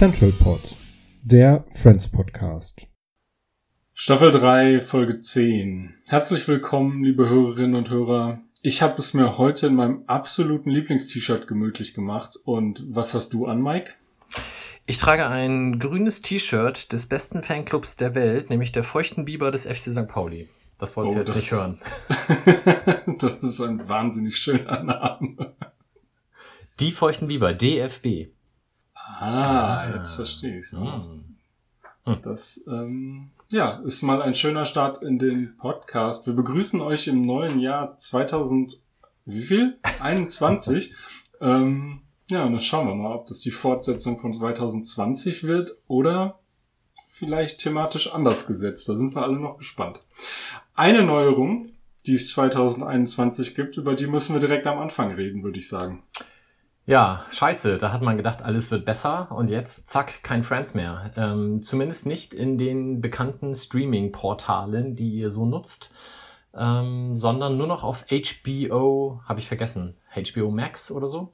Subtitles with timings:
[0.00, 0.62] Central Pod,
[1.22, 2.86] der Friends Podcast.
[3.92, 5.94] Staffel 3, Folge 10.
[6.08, 8.40] Herzlich willkommen, liebe Hörerinnen und Hörer.
[8.62, 12.38] Ich habe es mir heute in meinem absoluten Lieblingst-T-Shirt gemütlich gemacht.
[12.46, 13.92] Und was hast du an, Mike?
[14.90, 19.64] Ich trage ein grünes T-Shirt des besten Fanclubs der Welt, nämlich der Feuchten Biber des
[19.64, 20.08] FC St.
[20.08, 20.48] Pauli.
[20.78, 23.16] Das wolltest du Oh, jetzt nicht das- hören.
[23.20, 25.54] das ist ein wahnsinnig schöner Name.
[26.80, 28.32] Die Feuchten Biber, DFB.
[28.96, 31.36] Ah, jetzt verstehe ich Hm.
[32.22, 36.26] Das ähm, ja, ist mal ein schöner Start in den Podcast.
[36.26, 38.82] Wir begrüßen euch im neuen Jahr 2000,
[39.24, 39.78] wie viel?
[40.00, 40.92] 21.
[41.40, 42.00] ähm,
[42.30, 46.38] ja, und dann schauen wir mal, ob das die Fortsetzung von 2020 wird oder
[47.08, 48.88] vielleicht thematisch anders gesetzt.
[48.88, 50.00] Da sind wir alle noch gespannt.
[50.74, 51.70] Eine Neuerung,
[52.06, 56.02] die es 2021 gibt, über die müssen wir direkt am Anfang reden, würde ich sagen.
[56.86, 61.12] Ja, scheiße, da hat man gedacht, alles wird besser und jetzt, zack, kein Friends mehr.
[61.16, 65.90] Ähm, zumindest nicht in den bekannten Streaming-Portalen, die ihr so nutzt,
[66.54, 71.32] ähm, sondern nur noch auf HBO, habe ich vergessen, HBO Max oder so.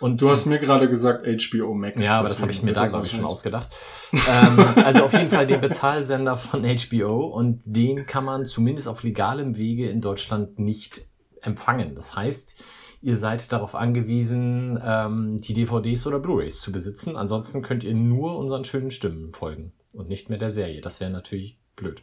[0.00, 2.02] Und Du hast mir gerade gesagt HBO Max.
[2.04, 3.68] Ja, aber das habe ich mir da, glaube ich, schon ausgedacht.
[4.12, 9.02] ähm, also auf jeden Fall den Bezahlsender von HBO und den kann man zumindest auf
[9.02, 11.06] legalem Wege in Deutschland nicht
[11.40, 11.94] empfangen.
[11.96, 12.62] Das heißt,
[13.02, 17.16] ihr seid darauf angewiesen, ähm, die DVDs oder Blu-rays zu besitzen.
[17.16, 20.80] Ansonsten könnt ihr nur unseren schönen Stimmen folgen und nicht mehr der Serie.
[20.80, 22.02] Das wäre natürlich blöd.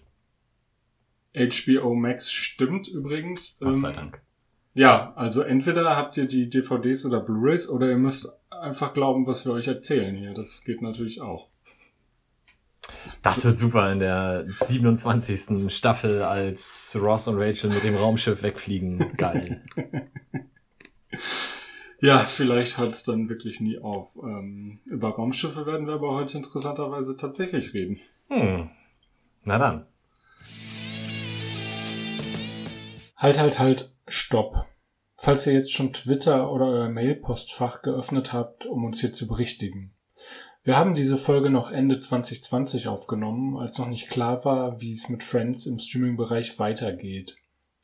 [1.33, 3.57] HBO Max stimmt übrigens.
[3.59, 4.21] Gott sei Ähm, Dank.
[4.75, 9.45] Ja, also entweder habt ihr die DVDs oder Blu-rays oder ihr müsst einfach glauben, was
[9.45, 10.33] wir euch erzählen hier.
[10.33, 11.47] Das geht natürlich auch.
[13.21, 15.73] Das wird super in der 27.
[15.73, 19.13] Staffel, als Ross und Rachel mit dem Raumschiff wegfliegen.
[19.17, 19.63] Geil.
[22.01, 24.15] Ja, vielleicht hört es dann wirklich nie auf.
[24.21, 27.99] Ähm, über Raumschiffe werden wir aber heute interessanterweise tatsächlich reden.
[28.27, 28.69] Hm.
[29.43, 29.87] Na dann.
[33.15, 34.65] Halt, halt, halt, stopp.
[35.15, 39.93] Falls ihr jetzt schon Twitter oder euer Mailpostfach geöffnet habt, um uns hier zu berichtigen.
[40.63, 45.07] Wir haben diese Folge noch Ende 2020 aufgenommen, als noch nicht klar war, wie es
[45.09, 47.37] mit Friends im Streaming-Bereich weitergeht.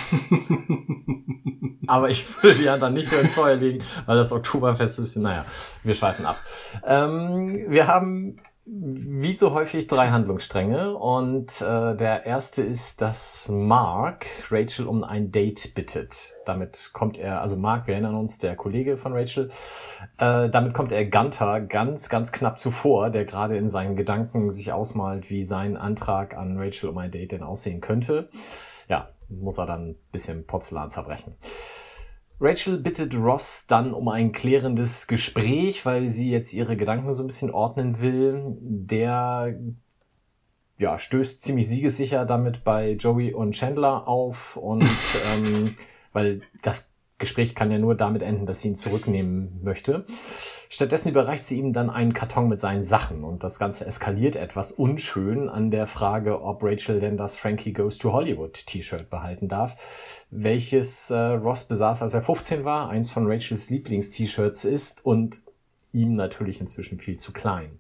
[1.88, 5.16] Aber ich will ja dann nicht mehr ins Feuer legen, weil das Oktoberfest ist.
[5.16, 5.44] Naja,
[5.84, 6.38] wir schweifen ab.
[6.86, 8.40] Ähm, wir haben
[8.72, 15.32] wie so häufig drei Handlungsstränge und äh, der erste ist, dass Mark Rachel um ein
[15.32, 16.34] Date bittet.
[16.46, 19.50] Damit kommt er, also Mark, wir erinnern uns, der Kollege von Rachel,
[20.20, 24.72] äh, damit kommt er Gunter ganz, ganz knapp zuvor, der gerade in seinen Gedanken sich
[24.72, 28.30] ausmalt, wie sein Antrag an Rachel um ein Date denn aussehen könnte.
[28.88, 31.36] Ja, muss er dann ein bisschen Porzellan zerbrechen.
[32.42, 37.28] Rachel bittet Ross dann um ein klärendes Gespräch, weil sie jetzt ihre Gedanken so ein
[37.28, 38.58] bisschen ordnen will.
[38.62, 39.60] Der
[40.80, 44.84] ja, stößt ziemlich siegessicher damit bei Joey und Chandler auf und
[45.36, 45.76] ähm,
[46.14, 50.06] weil das Gespräch kann ja nur damit enden, dass sie ihn zurücknehmen möchte.
[50.70, 54.72] Stattdessen überreicht sie ihm dann einen Karton mit seinen Sachen und das Ganze eskaliert etwas
[54.72, 60.26] unschön an der Frage, ob Rachel denn das Frankie Goes to Hollywood T-Shirt behalten darf,
[60.30, 65.42] welches äh, Ross besaß, als er 15 war, eins von Rachels Lieblings-T-Shirts ist und
[65.92, 67.80] ihm natürlich inzwischen viel zu klein.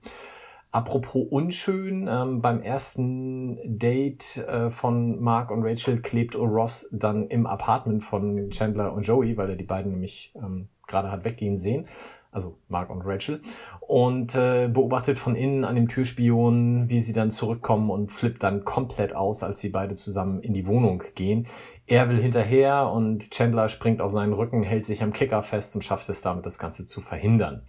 [0.72, 7.48] Apropos unschön, ähm, beim ersten Date äh, von Mark und Rachel klebt Ross dann im
[7.48, 11.88] Apartment von Chandler und Joey, weil er die beiden nämlich ähm, gerade hat weggehen sehen,
[12.32, 13.42] also Mark und Rachel,
[13.80, 18.64] und äh, beobachtet von innen an dem Türspion, wie sie dann zurückkommen und flippt dann
[18.64, 21.48] komplett aus, als sie beide zusammen in die Wohnung gehen.
[21.88, 25.84] Er will hinterher und Chandler springt auf seinen Rücken, hält sich am Kicker fest und
[25.84, 27.64] schafft es damit, das Ganze zu verhindern.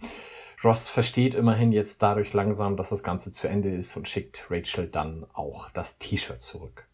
[0.63, 4.87] Ross versteht immerhin jetzt dadurch langsam, dass das Ganze zu Ende ist und schickt Rachel
[4.87, 6.87] dann auch das T-Shirt zurück.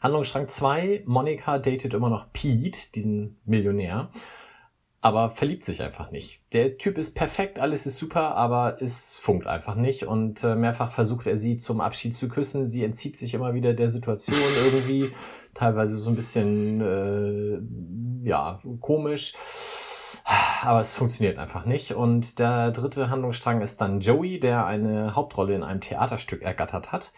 [0.00, 4.10] Handlungsstrang 2, Monica datet immer noch Pete, diesen Millionär,
[5.00, 6.42] aber verliebt sich einfach nicht.
[6.52, 10.90] Der Typ ist perfekt, alles ist super, aber es funkt einfach nicht und äh, mehrfach
[10.90, 12.66] versucht er sie zum Abschied zu küssen.
[12.66, 15.10] Sie entzieht sich immer wieder der Situation irgendwie,
[15.54, 16.80] teilweise so ein bisschen
[18.22, 19.32] äh, ja komisch.
[20.62, 21.92] Aber es funktioniert einfach nicht.
[21.92, 27.12] Und der dritte Handlungsstrang ist dann Joey, der eine Hauptrolle in einem Theaterstück ergattert hat.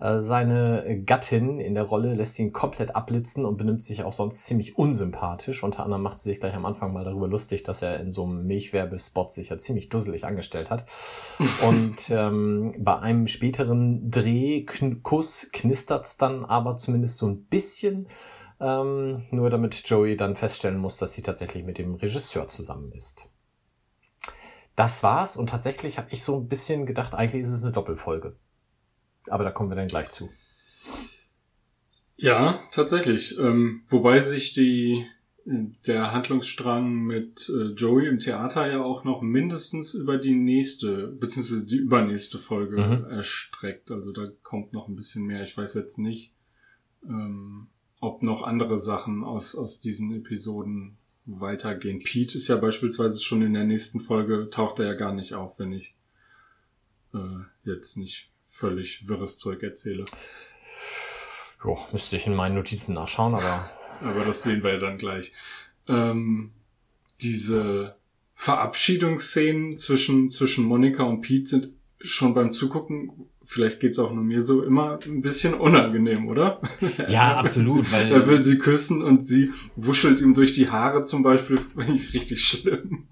[0.00, 4.44] Äh, seine Gattin in der Rolle lässt ihn komplett abblitzen und benimmt sich auch sonst
[4.46, 5.62] ziemlich unsympathisch.
[5.62, 8.24] Unter anderem macht sie sich gleich am Anfang mal darüber lustig, dass er in so
[8.24, 10.84] einem Milchwerbespot sich ja ziemlich dusselig angestellt hat.
[11.68, 18.08] und ähm, bei einem späteren Drehkuss knistert's dann aber zumindest so ein bisschen.
[18.60, 23.28] Ähm, nur damit Joey dann feststellen muss, dass sie tatsächlich mit dem Regisseur zusammen ist.
[24.74, 28.36] Das war's und tatsächlich habe ich so ein bisschen gedacht, eigentlich ist es eine Doppelfolge.
[29.28, 30.28] Aber da kommen wir dann gleich zu.
[32.16, 33.38] Ja, tatsächlich.
[33.38, 35.06] Ähm, wobei sich die,
[35.44, 41.64] der Handlungsstrang mit äh, Joey im Theater ja auch noch mindestens über die nächste, beziehungsweise
[41.64, 43.04] die übernächste Folge mhm.
[43.10, 43.90] erstreckt.
[43.90, 45.42] Also da kommt noch ein bisschen mehr.
[45.42, 46.34] Ich weiß jetzt nicht,
[47.04, 47.68] ähm,
[48.00, 50.96] ob noch andere Sachen aus, aus diesen Episoden
[51.26, 52.02] weitergehen.
[52.02, 55.58] Pete ist ja beispielsweise schon in der nächsten Folge, taucht er ja gar nicht auf,
[55.58, 55.94] wenn ich
[57.14, 57.18] äh,
[57.64, 60.04] jetzt nicht völlig wirres Zeug erzähle.
[61.64, 63.70] Jo, müsste ich in meinen Notizen nachschauen, aber.
[64.00, 65.32] aber das sehen wir ja dann gleich.
[65.86, 66.52] Ähm,
[67.20, 67.96] diese
[68.34, 71.68] Verabschiedungsszenen zwischen, zwischen Monika und Pete sind
[72.00, 76.60] schon beim Zugucken vielleicht geht's auch nur mir so, immer ein bisschen unangenehm, oder?
[77.08, 77.90] Ja, absolut.
[77.90, 81.94] weil er will sie küssen und sie wuschelt ihm durch die Haare zum Beispiel, finde
[81.94, 83.08] ich richtig schlimm.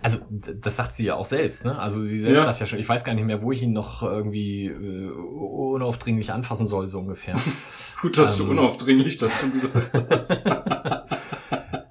[0.00, 1.78] Also das sagt sie ja auch selbst, ne?
[1.78, 2.44] Also sie selbst ja.
[2.44, 6.32] sagt ja schon, ich weiß gar nicht mehr, wo ich ihn noch irgendwie äh, unaufdringlich
[6.32, 7.34] anfassen soll, so ungefähr.
[8.00, 10.42] Gut, dass ähm, du unaufdringlich dazu gesagt hast.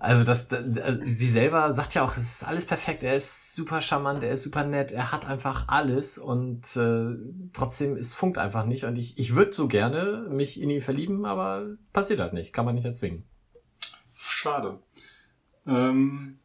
[0.03, 4.21] Also das, sie selber sagt ja auch, es ist alles perfekt, er ist super charmant,
[4.21, 7.15] er ist super nett, er hat einfach alles und äh,
[7.53, 8.83] trotzdem es funkt einfach nicht.
[8.83, 12.65] Und ich, ich würde so gerne mich in ihn verlieben, aber passiert halt nicht, kann
[12.65, 13.23] man nicht erzwingen.
[14.13, 14.79] Schade.
[15.65, 16.37] Ähm,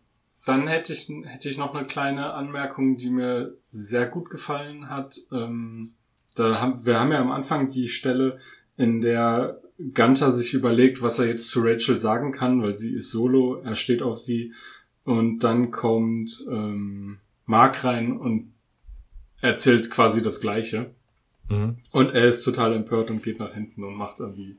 [0.44, 5.18] dann hätte ich, hätte ich noch eine kleine Anmerkung, die mir sehr gut gefallen hat.
[5.32, 5.94] Ähm,
[6.36, 8.38] da haben, wir haben ja am Anfang die Stelle,
[8.76, 9.60] in der
[9.94, 13.76] Gunter sich überlegt, was er jetzt zu Rachel sagen kann, weil sie ist solo, er
[13.76, 14.52] steht auf sie
[15.04, 18.52] und dann kommt ähm, Mark rein und
[19.40, 20.90] erzählt quasi das Gleiche.
[21.48, 21.78] Mhm.
[21.92, 24.58] Und er ist total empört und geht nach hinten und macht irgendwie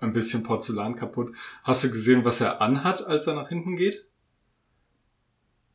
[0.00, 1.32] ein bisschen Porzellan kaputt.
[1.62, 4.04] Hast du gesehen, was er anhat, als er nach hinten geht?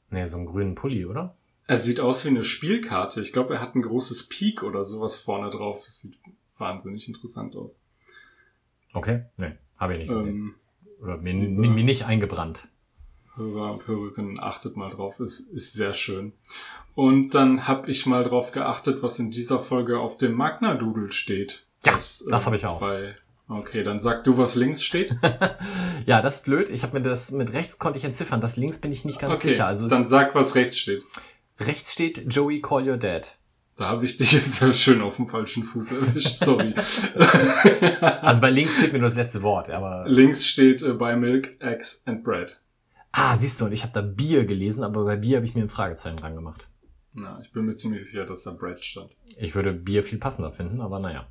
[0.10, 1.38] Nee, so einen grünen Pulli, oder?
[1.66, 3.22] Er sieht aus wie eine Spielkarte.
[3.22, 5.84] Ich glaube, er hat ein großes Peak oder sowas vorne drauf.
[5.86, 6.18] Das sieht
[6.58, 7.80] wahnsinnig interessant aus.
[8.94, 10.36] Okay, nee, habe ich nicht gesehen.
[10.36, 10.56] Ähm,
[11.02, 12.68] Oder mir, mir nicht eingebrannt.
[13.36, 16.34] Hörer und Hörerinnen, achtet mal drauf, ist, ist sehr schön.
[16.94, 21.66] Und dann habe ich mal drauf geachtet, was in dieser Folge auf dem Magna-Doodle steht.
[21.86, 22.82] Ja, das, das äh, habe ich auch.
[22.82, 23.16] Bei,
[23.48, 25.16] okay, dann sag du, was links steht.
[26.06, 26.70] ja, das ist blöd.
[26.70, 28.42] Ich habe mir das mit rechts konnte ich entziffern.
[28.42, 29.68] Das links bin ich nicht ganz okay, sicher.
[29.68, 31.04] Also dann sag, was rechts steht.
[31.60, 33.38] Rechts steht Joey Call Your Dad.
[33.76, 36.74] Da habe ich dich jetzt schön auf dem falschen Fuß erwischt, sorry.
[38.22, 40.06] Also bei links fehlt mir nur das letzte Wort, aber.
[40.08, 42.62] Links steht äh, bei Milk, Eggs and Bread.
[43.12, 45.62] Ah, siehst du, und ich habe da Bier gelesen, aber bei Bier habe ich mir
[45.62, 46.70] ein Fragezeichen dran gemacht.
[47.14, 49.12] Na, ich bin mir ziemlich sicher, dass da Bread stand.
[49.36, 51.28] Ich würde Bier viel passender finden, aber naja.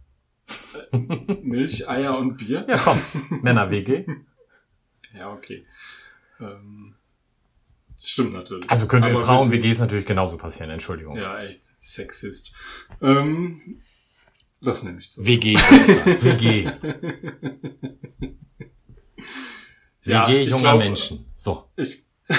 [1.42, 2.66] Milch, Eier und Bier?
[2.68, 2.98] Ja, komm.
[3.42, 4.04] Männer-WG.
[5.14, 5.64] Ja, okay.
[6.38, 6.94] Ähm,
[8.02, 8.68] stimmt natürlich.
[8.70, 11.16] Also könnte in Aber Frauen-WGs natürlich genauso passieren, Entschuldigung.
[11.16, 11.70] Ja, echt.
[11.78, 12.52] Sexist.
[13.02, 13.80] Ähm,
[14.60, 15.24] das nehme ich zu.
[15.24, 15.54] WG.
[16.22, 16.70] WG.
[20.04, 21.26] Ja, WG junger glaube- Menschen.
[21.34, 21.70] So.
[21.76, 22.06] Ich.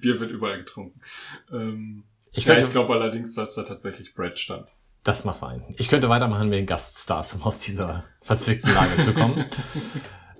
[0.00, 1.00] Bier wird überall getrunken.
[1.50, 4.68] Ähm, Ich ja, ich glaube allerdings, dass da tatsächlich Bread stand.
[5.04, 5.64] das mag sein.
[5.78, 9.44] Ich könnte weitermachen mit den Gaststars, um aus dieser verzwickten Lage zu kommen.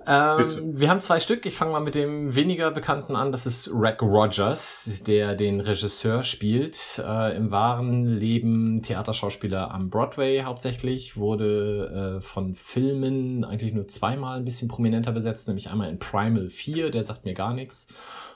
[0.07, 1.45] Ähm, wir haben zwei Stück.
[1.45, 3.31] Ich fange mal mit dem weniger bekannten an.
[3.31, 7.01] Das ist Rack Rogers, der den Regisseur spielt.
[7.03, 11.17] Äh, Im wahren Leben Theaterschauspieler am Broadway hauptsächlich.
[11.17, 15.47] Wurde äh, von Filmen eigentlich nur zweimal ein bisschen prominenter besetzt.
[15.47, 17.87] Nämlich einmal in Primal 4, der sagt mir gar nichts.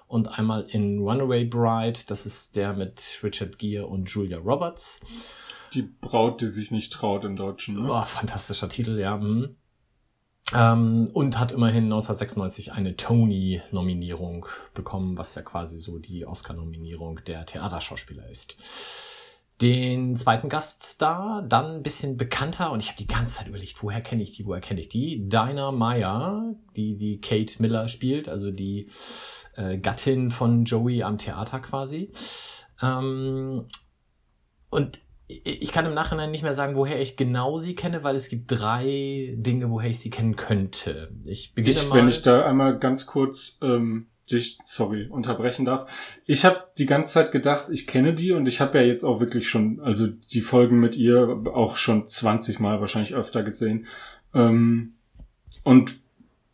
[0.07, 1.99] Und einmal in Runaway Bride.
[2.07, 5.01] Das ist der mit Richard Gere und Julia Roberts.
[5.73, 7.75] Die Braut, die sich nicht traut im Deutschen.
[7.75, 7.91] Ne?
[7.91, 9.17] Oh, fantastischer Titel, ja.
[9.17, 9.55] mhm.
[10.55, 17.45] Ähm, und hat immerhin 1996 eine Tony-Nominierung bekommen, was ja quasi so die Oscar-Nominierung der
[17.45, 18.57] Theaterschauspieler ist.
[19.61, 23.99] Den zweiten Gaststar, dann ein bisschen bekannter, und ich habe die ganze Zeit überlegt, woher
[23.99, 25.27] kenne ich die, woher kenne ich die?
[25.27, 28.89] Dinah Meyer, die die Kate Miller spielt, also die
[29.55, 32.11] äh, Gattin von Joey am Theater quasi.
[32.81, 33.65] Ähm,
[34.69, 38.29] und ich kann im Nachhinein nicht mehr sagen, woher ich genau sie kenne, weil es
[38.29, 41.11] gibt drei Dinge, woher ich sie kennen könnte.
[41.23, 41.97] Ich beginne Ich, mal.
[41.97, 45.85] wenn ich da einmal ganz kurz ähm, dich, sorry, unterbrechen darf.
[46.25, 49.19] Ich habe die ganze Zeit gedacht, ich kenne die und ich habe ja jetzt auch
[49.19, 53.85] wirklich schon, also die Folgen mit ihr auch schon 20 Mal wahrscheinlich öfter gesehen.
[54.33, 54.95] Ähm,
[55.63, 55.95] und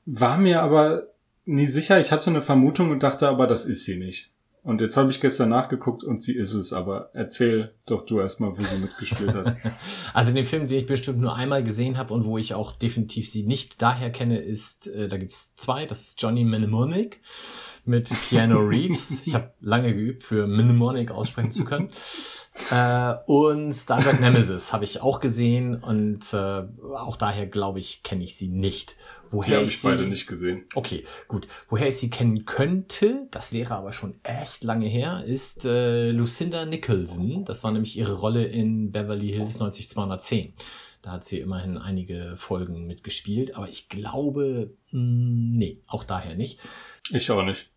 [0.05, 1.07] war mir aber
[1.45, 1.99] nie sicher.
[2.01, 4.31] Ich hatte eine Vermutung und dachte aber, das ist sie nicht.
[4.65, 8.57] Und jetzt habe ich gestern nachgeguckt und sie ist es, aber erzähl doch du erstmal,
[8.57, 9.57] wo sie mitgespielt hat.
[10.13, 13.29] Also den Film, den ich bestimmt nur einmal gesehen habe und wo ich auch definitiv
[13.29, 17.21] sie nicht daher kenne, ist, äh, da gibt's zwei, das ist Johnny Mnemonic
[17.85, 19.25] mit Keanu Reeves.
[19.27, 21.89] Ich habe lange geübt, für Mnemonic aussprechen zu können.
[22.71, 26.63] äh, und Star Trek Nemesis habe ich auch gesehen und äh,
[26.95, 28.95] auch daher glaube ich, kenne ich sie nicht.
[29.27, 30.63] Die Woher habe ich ich sie beide nicht gesehen.
[30.75, 31.47] Okay, gut.
[31.67, 36.65] Woher ich sie kennen könnte, das wäre aber schon echt lange her, ist äh, Lucinda
[36.65, 37.43] Nicholson.
[37.43, 40.53] Das war nämlich ihre Rolle in Beverly Hills 90210.
[41.01, 46.59] Da hat sie immerhin einige Folgen mitgespielt, aber ich glaube, mh, nee, auch daher nicht.
[47.11, 47.69] Ich auch nicht.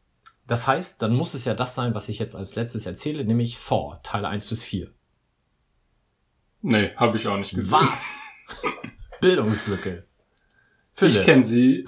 [0.49, 3.59] Das heißt, dann muss es ja das sein, was ich jetzt als letztes erzähle, nämlich
[3.59, 4.91] Saw, Teile 1 bis 4.
[6.63, 7.79] Nee, habe ich auch nicht gesehen.
[7.79, 8.23] Was?
[9.21, 10.07] Bildungslücke.
[10.95, 11.25] Ich Philipp.
[11.25, 11.85] kenne sie.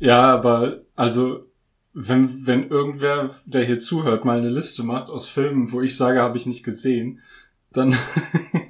[0.00, 1.46] Ja, aber also
[1.94, 6.20] wenn wenn irgendwer, der hier zuhört, mal eine Liste macht aus Filmen, wo ich sage,
[6.20, 7.20] habe ich nicht gesehen,
[7.70, 7.96] dann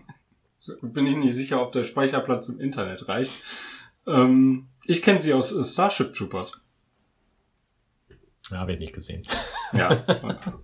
[0.82, 3.32] bin ich nicht sicher, ob der Speicherplatz im Internet reicht.
[4.06, 6.61] Ähm, ich kenne sie aus äh, Starship Troopers.
[8.52, 9.23] Ja, habe ich nicht gesehen.
[9.75, 10.04] Ja.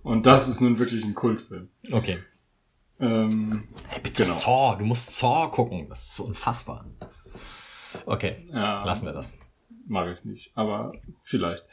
[0.03, 1.69] Und das ist nun wirklich ein Kultfilm.
[1.91, 2.19] Okay.
[2.99, 4.35] Ähm, Hey, bitte Genau.
[4.35, 5.89] Saw, du musst Saw gucken.
[5.89, 6.85] Das ist so unfassbar.
[8.05, 9.33] Okay, ja, lassen wir das.
[9.87, 10.91] Mache ich nicht, aber
[11.23, 11.65] vielleicht.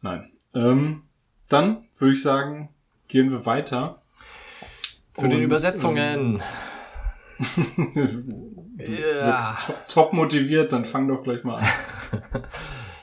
[0.00, 0.32] Nein.
[0.54, 1.02] Ähm,
[1.50, 2.70] dann würde ich sagen,
[3.08, 4.00] gehen wir weiter.
[5.12, 6.42] Zu den Und, Übersetzungen.
[8.74, 9.26] Du Ja.
[9.26, 11.66] wirkst top, top motiviert, dann fang doch gleich mal an.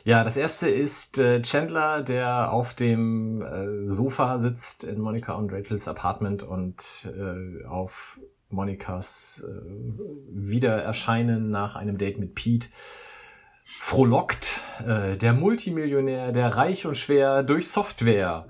[0.06, 5.52] Ja, das erste ist äh, Chandler, der auf dem äh, Sofa sitzt in Monica und
[5.52, 9.52] Rachels Apartment und äh, auf Monikas äh,
[10.32, 12.70] Wiedererscheinen nach einem Date mit Pete
[13.64, 14.62] frohlockt.
[14.86, 18.48] Äh, der Multimillionär, der reich und schwer durch Software.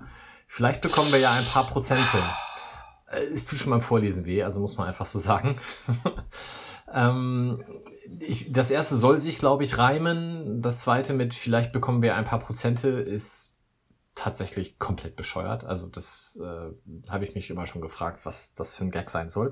[0.48, 2.18] Vielleicht bekommen wir ja ein paar Prozente.
[3.12, 5.58] Äh, Es tut schon beim Vorlesen weh, also muss man einfach so sagen.
[6.93, 7.63] ähm,
[8.19, 10.62] ich, das erste soll sich, glaube ich, reimen.
[10.62, 13.60] Das zweite mit vielleicht bekommen wir ein paar Prozente ist
[14.15, 15.63] tatsächlich komplett bescheuert.
[15.63, 19.29] Also das äh, habe ich mich immer schon gefragt, was das für ein Gag sein
[19.29, 19.51] soll.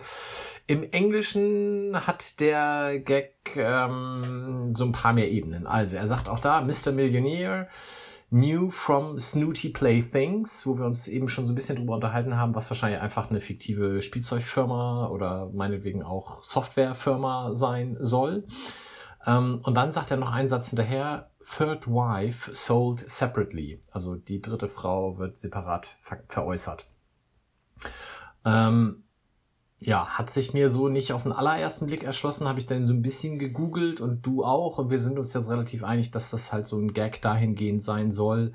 [0.68, 5.68] Im Englischen hat der Gag ähm, so ein paar mehr Ebenen.
[5.68, 6.92] Also er sagt auch da, Mr.
[6.92, 7.70] Millionaire
[8.30, 12.56] New from Snooty Playthings, wo wir uns eben schon so ein bisschen drüber unterhalten haben,
[12.56, 18.46] was wahrscheinlich einfach eine fiktive Spielzeugfirma oder meinetwegen auch Softwarefirma sein soll.
[19.26, 23.80] Ähm, und dann sagt er noch einen Satz hinterher, Third Wife sold separately.
[23.92, 26.86] Also die dritte Frau wird separat ver veräußert.
[28.44, 29.04] Ähm,
[29.80, 32.94] ja, hat sich mir so nicht auf den allerersten Blick erschlossen, habe ich dann so
[32.94, 34.80] ein bisschen gegoogelt und du auch.
[34.80, 38.10] Und wir sind uns jetzt relativ einig, dass das halt so ein Gag dahingehend sein
[38.10, 38.54] soll,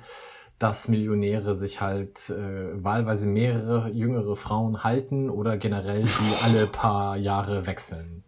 [0.59, 7.15] dass Millionäre sich halt äh, wahlweise mehrere jüngere Frauen halten oder generell die alle paar
[7.15, 8.23] Jahre wechseln.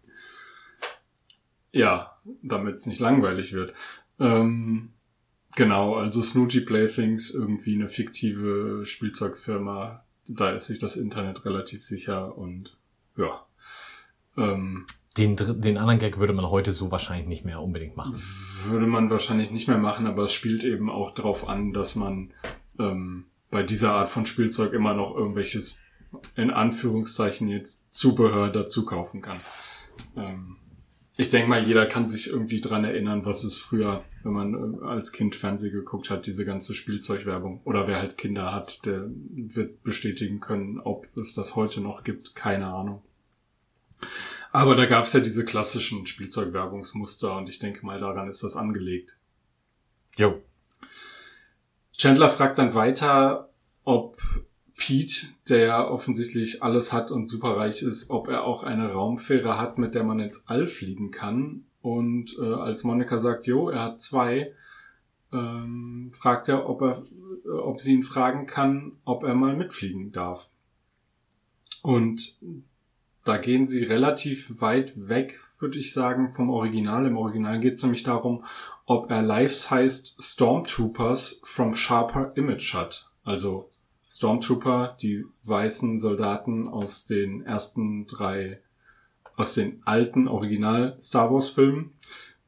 [1.70, 3.74] Ja, damit es nicht langweilig wird.
[4.18, 4.94] Ähm,
[5.54, 10.02] genau, also Snooty Playthings, irgendwie eine fiktive Spielzeugfirma.
[10.28, 12.75] Da ist sich das Internet relativ sicher und
[13.16, 13.46] ja.
[14.36, 18.14] Ähm, Den, den anderen Gag würde man heute so wahrscheinlich nicht mehr unbedingt machen.
[18.66, 22.32] würde man wahrscheinlich nicht mehr machen, aber es spielt eben auch darauf an, dass man
[22.78, 25.80] ähm, bei dieser Art von Spielzeug immer noch irgendwelches,
[26.34, 29.40] in Anführungszeichen jetzt, Zubehör dazu kaufen kann.
[30.16, 30.56] Ähm,
[31.18, 34.84] ich denke mal, jeder kann sich irgendwie dran erinnern, was es früher, wenn man äh,
[34.84, 37.62] als Kind Fernsehen geguckt hat, diese ganze Spielzeugwerbung.
[37.64, 42.34] Oder wer halt Kinder hat, der wird bestätigen können, ob es das heute noch gibt.
[42.34, 43.02] Keine Ahnung.
[44.52, 48.56] Aber da gab es ja diese klassischen Spielzeugwerbungsmuster und ich denke mal, daran ist das
[48.56, 49.18] angelegt.
[50.16, 50.42] Jo.
[51.96, 53.50] Chandler fragt dann weiter,
[53.84, 54.16] ob
[54.76, 59.78] Pete, der ja offensichtlich alles hat und superreich ist, ob er auch eine Raumfähre hat,
[59.78, 61.64] mit der man ins All fliegen kann.
[61.80, 64.52] Und äh, als Monika sagt, jo, er hat zwei,
[65.32, 67.02] ähm, fragt er, ob er,
[67.62, 70.50] ob sie ihn fragen kann, ob er mal mitfliegen darf.
[71.82, 72.38] Und
[73.26, 77.06] da gehen sie relativ weit weg, würde ich sagen, vom Original.
[77.06, 78.44] Im Original geht es nämlich darum,
[78.84, 83.10] ob er life-sized Stormtroopers from Sharper Image hat.
[83.24, 83.70] Also
[84.08, 88.60] Stormtrooper, die weißen Soldaten aus den ersten drei,
[89.36, 91.94] aus den alten Original Star Wars Filmen.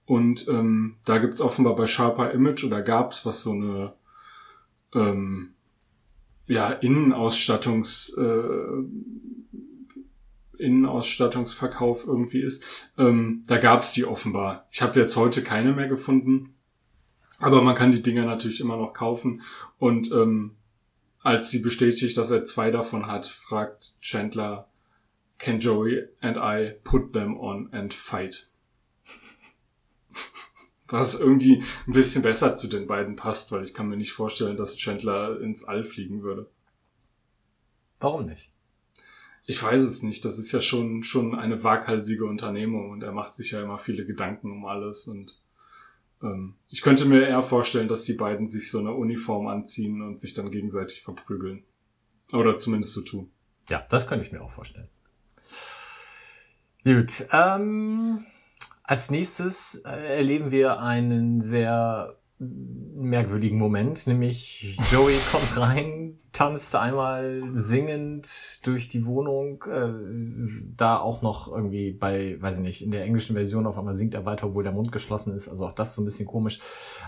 [0.07, 3.95] Und ähm, da gibt's offenbar bei Sharper Image oder gab's was so eine
[4.95, 5.55] ähm,
[6.47, 8.85] ja, Innenausstattungs äh,
[10.59, 12.91] Innenausstattungsverkauf irgendwie ist.
[12.99, 14.67] Ähm, da gab's die offenbar.
[14.71, 16.55] Ich habe jetzt heute keine mehr gefunden.
[17.41, 19.43] Aber man kann die Dinger natürlich immer noch kaufen.
[19.79, 20.57] Und ähm,
[21.23, 24.69] als sie bestätigt, dass er zwei davon hat, fragt Chandler,
[25.39, 28.51] can Joey and I put them on and fight?
[30.89, 34.57] Was irgendwie ein bisschen besser zu den beiden passt, weil ich kann mir nicht vorstellen,
[34.57, 36.51] dass Chandler ins All fliegen würde.
[38.01, 38.51] Warum nicht?
[39.49, 40.27] Ich weiß es nicht.
[40.27, 44.05] Das ist ja schon, schon eine waghalsige Unternehmung und er macht sich ja immer viele
[44.05, 45.41] Gedanken um alles und
[46.23, 50.21] ähm, ich könnte mir eher vorstellen, dass die beiden sich so eine Uniform anziehen und
[50.21, 51.65] sich dann gegenseitig verprügeln.
[52.31, 53.31] Oder zumindest so tun.
[53.71, 54.89] Ja, das könnte ich mir auch vorstellen.
[56.85, 58.27] Gut, ähm,
[58.83, 67.43] als nächstes äh, erleben wir einen sehr merkwürdigen Moment, nämlich Joey kommt rein, tanzt einmal
[67.51, 69.93] singend durch die Wohnung, äh,
[70.77, 74.15] da auch noch irgendwie bei, weiß ich nicht, in der englischen Version auf einmal singt
[74.15, 76.61] er weiter, obwohl der Mund geschlossen ist, also auch das so ein bisschen komisch.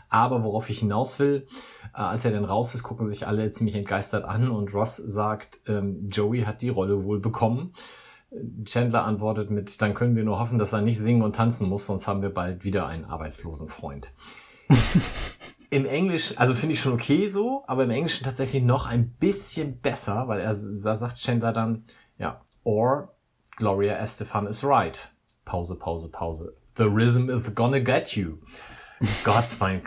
[0.09, 1.47] Aber worauf ich hinaus will,
[1.95, 5.61] äh, als er dann raus ist, gucken sich alle ziemlich entgeistert an und Ross sagt,
[5.69, 7.73] ähm, Joey hat die Rolle wohl bekommen.
[8.65, 11.87] Chandler antwortet mit, dann können wir nur hoffen, dass er nicht singen und tanzen muss,
[11.87, 14.13] sonst haben wir bald wieder einen arbeitslosen Freund.
[15.71, 19.79] Im Englisch, also finde ich schon okay so, aber im Englischen tatsächlich noch ein bisschen
[19.79, 21.85] besser, weil er da sagt Chandler dann,
[22.19, 23.15] ja, or
[23.57, 25.11] Gloria Estefan is right.
[25.45, 26.55] Pause, Pause, Pause.
[26.77, 28.39] The rhythm is gonna get you.
[29.25, 29.81] Gott, mein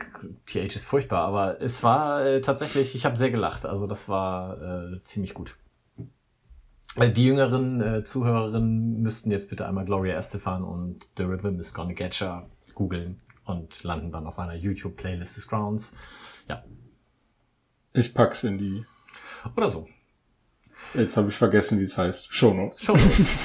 [0.46, 4.62] TH ist furchtbar, aber es war äh, tatsächlich, ich habe sehr gelacht, also das war
[4.62, 5.58] äh, ziemlich gut.
[6.96, 11.74] Äh, Die jüngeren äh, Zuhörerinnen müssten jetzt bitte einmal Gloria Estefan und The Rhythm is
[11.74, 15.93] Gonna Get Ya googeln und landen dann auf einer YouTube-Playlist des Grounds.
[16.47, 16.63] Ja,
[17.93, 18.86] Ich pack's in die,
[19.56, 19.88] oder so.
[20.93, 22.84] jetzt habe ich vergessen, wie es heißt, Shownotes.
[22.86, 23.38] Shownotes.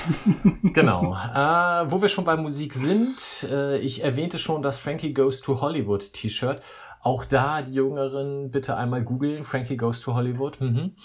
[0.75, 1.15] genau.
[1.15, 5.61] Äh, wo wir schon bei Musik sind, äh, ich erwähnte schon das Frankie Goes to
[5.61, 6.63] Hollywood T-Shirt.
[7.01, 9.45] Auch da die Jüngeren bitte einmal googeln.
[9.45, 10.61] Frankie Goes to Hollywood.
[10.61, 10.97] Mhm.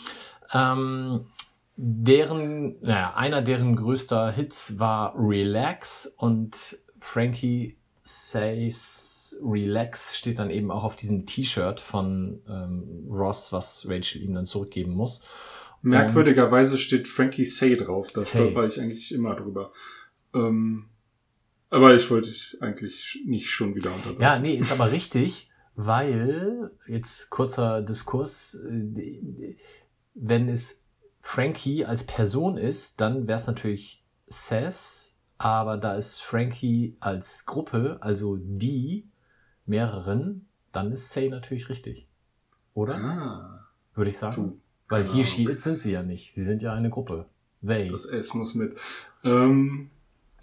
[0.53, 1.27] Ähm,
[1.75, 10.69] deren, naja, einer deren größter Hits war Relax und Frankie Says Relax steht dann eben
[10.71, 15.25] auch auf diesem T-Shirt von ähm, Ross, was Rachel ihm dann zurückgeben muss.
[15.81, 18.11] Merkwürdigerweise steht Frankie Say drauf.
[18.11, 18.29] Da Say.
[18.29, 19.73] stolper ich eigentlich immer drüber.
[20.33, 20.89] Ähm,
[21.69, 24.21] aber ich wollte dich eigentlich nicht schon wieder unterbrechen.
[24.21, 29.55] Ja, nee, ist aber richtig, weil, jetzt kurzer Diskurs, äh,
[30.13, 30.83] wenn es
[31.19, 35.12] Frankie als Person ist, dann wäre es natürlich Seth,
[35.43, 39.09] aber da ist Frankie als Gruppe, also die
[39.65, 42.07] mehreren, dann ist Say natürlich richtig.
[42.73, 42.95] Oder?
[42.95, 44.35] Ah, Würde ich sagen.
[44.35, 44.59] du.
[44.87, 45.23] Weil he, Ahnung.
[45.25, 46.33] she, it sind sie ja nicht.
[46.33, 47.25] Sie sind ja eine Gruppe.
[47.65, 47.89] They.
[47.89, 48.77] Das S muss mit.
[49.23, 49.89] Ähm,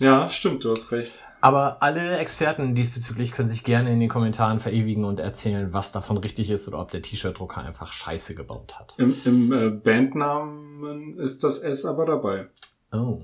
[0.01, 1.25] ja, stimmt, du hast recht.
[1.41, 6.19] Aber alle Experten diesbezüglich können sich gerne in den Kommentaren verewigen und erzählen, was davon
[6.19, 8.95] richtig ist oder ob der T-Shirt-Drucker einfach Scheiße gebaut hat.
[8.99, 12.49] Im, im äh, Bandnamen ist das S aber dabei.
[12.93, 13.23] Oh.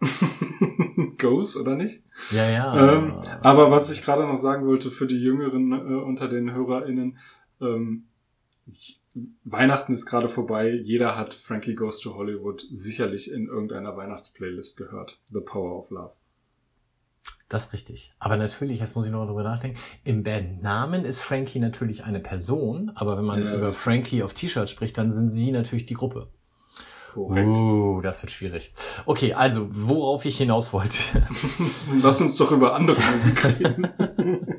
[1.18, 2.02] Goes, oder nicht?
[2.30, 2.94] Ja, ja.
[2.94, 7.18] Ähm, aber was ich gerade noch sagen wollte für die Jüngeren äh, unter den HörerInnen,
[7.60, 8.04] ähm,
[8.66, 9.00] ich,
[9.44, 10.70] Weihnachten ist gerade vorbei.
[10.70, 15.20] Jeder hat Frankie Goes to Hollywood sicherlich in irgendeiner Weihnachtsplaylist gehört.
[15.26, 16.14] The Power of Love.
[17.48, 18.12] Das ist richtig.
[18.18, 22.90] Aber natürlich, jetzt muss ich noch darüber nachdenken, im Bandnamen ist Frankie natürlich eine Person,
[22.94, 23.72] aber wenn man Ja, über.
[23.72, 26.28] Frankie auf T-Shirt spricht, dann sind sie natürlich die Gruppe.
[27.14, 27.56] Korrekt.
[27.56, 28.72] Uh, das wird schwierig.
[29.06, 31.22] Okay, also, worauf ich hinaus wollte.
[32.02, 33.86] Lass uns doch über andere Musik reden.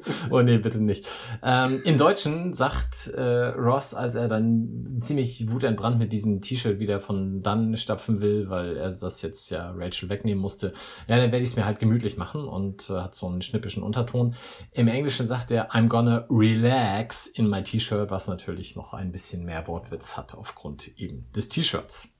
[0.30, 1.06] oh nee, bitte nicht.
[1.44, 7.02] Ähm, Im Deutschen sagt äh, Ross, als er dann ziemlich wutentbrannt mit diesem T-Shirt wieder
[7.02, 10.72] von dann stapfen will, weil er das jetzt ja Rachel wegnehmen musste,
[11.10, 13.84] ja, dann werde ich es mir halt gemütlich machen und äh, hat so einen schnippischen
[13.84, 14.34] Unterton.
[14.72, 19.44] Im Englischen sagt er, I'm gonna relax in my T-Shirt, was natürlich noch ein bisschen
[19.44, 22.15] mehr Wortwitz hat aufgrund eben des T-Shirts.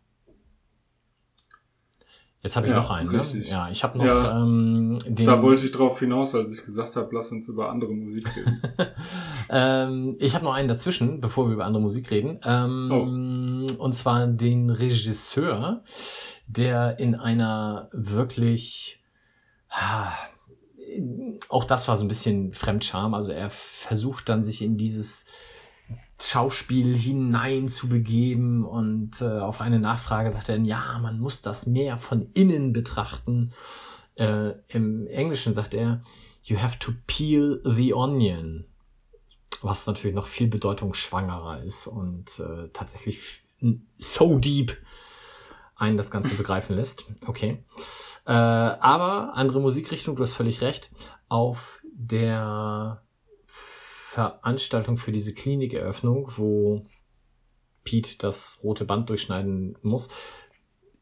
[2.46, 3.18] Jetzt habe ich Ja, noch einen, ne?
[3.18, 3.50] richtig.
[3.50, 4.40] Ja, ich habe noch Ja.
[4.44, 5.26] ähm, den.
[5.26, 8.62] Da wollte ich drauf hinaus, als ich gesagt habe, lass uns über andere Musik reden.
[9.50, 12.40] Ähm, ich habe noch einen dazwischen, bevor wir über andere Musik reden.
[12.46, 15.84] Ähm, Und zwar den Regisseur,
[16.48, 19.04] der in einer wirklich,
[21.50, 23.14] auch das war so ein bisschen Fremdscham.
[23.14, 25.26] Also er versucht dann sich in dieses
[26.20, 31.66] Schauspiel hinein zu begeben und äh, auf eine Nachfrage sagt er ja, man muss das
[31.66, 33.52] mehr von innen betrachten.
[34.16, 36.02] Äh, Im Englischen sagt er,
[36.44, 38.66] you have to peel the onion
[39.66, 43.42] was natürlich noch viel bedeutungsschwangerer ist und äh, tatsächlich
[43.98, 44.78] so deep
[45.76, 47.06] einen das Ganze begreifen lässt.
[47.26, 47.64] Okay.
[48.26, 50.92] Äh, aber andere Musikrichtung, du hast völlig recht.
[51.28, 53.02] Auf der
[54.16, 56.86] Veranstaltung für diese Klinikeröffnung, wo
[57.84, 60.10] Pete das rote Band durchschneiden muss,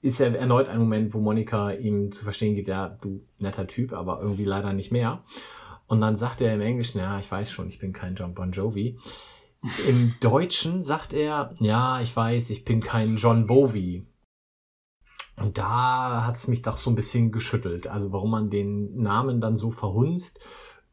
[0.02, 3.93] ist er erneut ein Moment, wo Monika ihm zu verstehen gibt, ja, du netter Typ,
[3.93, 5.23] aber irgendwie leider nicht mehr.
[5.86, 8.52] Und dann sagt er im Englischen, ja, ich weiß schon, ich bin kein John Bon
[8.52, 8.97] Jovi.
[9.88, 14.06] Im Deutschen sagt er, ja, ich weiß, ich bin kein John Bovi.
[15.38, 17.88] Und da hat es mich doch so ein bisschen geschüttelt.
[17.88, 20.39] Also warum man den Namen dann so verhunzt.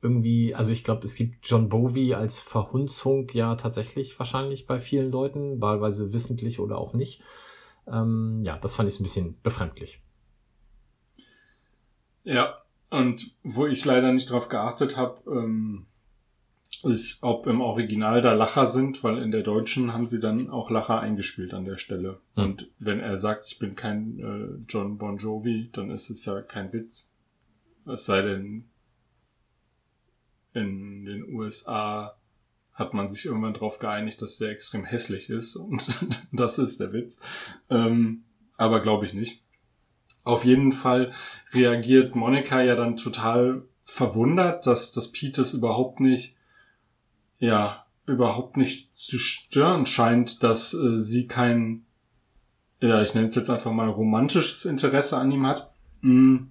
[0.03, 5.11] Irgendwie, also ich glaube, es gibt John Bovi als Verhunzung ja tatsächlich wahrscheinlich bei vielen
[5.11, 7.23] Leuten, wahlweise wissentlich oder auch nicht.
[7.87, 10.03] Ähm, ja, das fand ich ein bisschen befremdlich.
[12.25, 15.87] Ja, und wo ich leider nicht drauf geachtet habe, ähm,
[16.85, 20.71] ist, ob im Original da Lacher sind, weil in der Deutschen haben sie dann auch
[20.71, 22.21] Lacher eingespielt an der Stelle.
[22.37, 22.45] Hm.
[22.45, 26.41] Und wenn er sagt, ich bin kein äh, John Bon Jovi, dann ist es ja
[26.41, 27.19] kein Witz.
[27.87, 28.70] Es sei denn,
[30.55, 32.17] in den USA
[32.75, 35.87] hat man sich irgendwann darauf geeinigt, dass der extrem hässlich ist und
[36.33, 37.23] das ist der Witz.
[37.69, 38.25] Ähm,
[38.57, 39.43] aber glaube ich nicht.
[40.25, 41.13] Auf jeden Fall
[41.53, 46.35] reagiert Monika ja dann total verwundert, dass, dass Pete es überhaupt nicht,
[47.39, 51.87] ja, überhaupt nicht zu stören scheint, dass äh, sie kein,
[52.81, 55.71] ja, ich nenne es jetzt einfach mal romantisches Interesse an ihm hat.
[56.03, 56.49] Mm.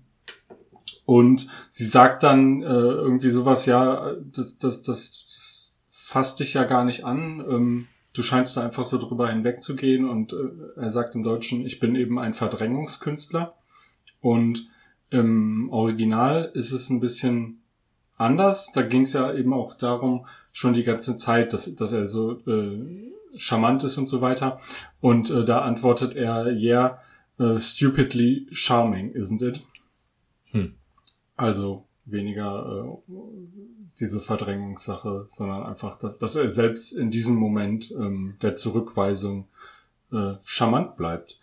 [1.09, 6.65] Und sie sagt dann äh, irgendwie sowas, ja, das, das, das, das fasst dich ja
[6.65, 7.43] gar nicht an.
[7.49, 10.07] Ähm, du scheinst da einfach so drüber hinwegzugehen.
[10.07, 10.35] Und äh,
[10.75, 13.55] er sagt im Deutschen, ich bin eben ein Verdrängungskünstler.
[14.21, 14.69] Und
[15.09, 17.63] im Original ist es ein bisschen
[18.15, 18.71] anders.
[18.71, 22.33] Da ging es ja eben auch darum, schon die ganze Zeit, dass, dass er so
[22.45, 24.59] äh, charmant ist und so weiter.
[25.01, 27.01] Und äh, da antwortet er, yeah,
[27.39, 29.65] uh, stupidly charming, isn't it?
[30.51, 30.75] Hm.
[31.39, 33.13] Also weniger äh,
[33.97, 39.47] diese Verdrängungssache, sondern einfach, dass, dass er selbst in diesem Moment ähm, der Zurückweisung
[40.11, 41.39] äh, charmant bleibt.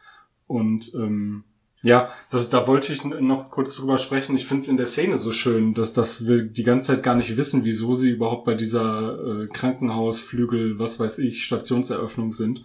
[0.46, 1.44] Und ähm,
[1.80, 4.36] ja, das, da wollte ich noch kurz drüber sprechen.
[4.36, 7.14] Ich finde es in der Szene so schön, dass, dass wir die ganze Zeit gar
[7.14, 12.64] nicht wissen, wieso sie überhaupt bei dieser äh, Krankenhausflügel, was weiß ich, Stationseröffnung sind.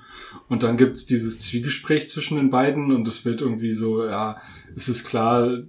[0.50, 4.36] Und dann gibt's dieses Zwiegespräch zwischen den beiden und es wird irgendwie so, ja,
[4.76, 5.60] es ist klar,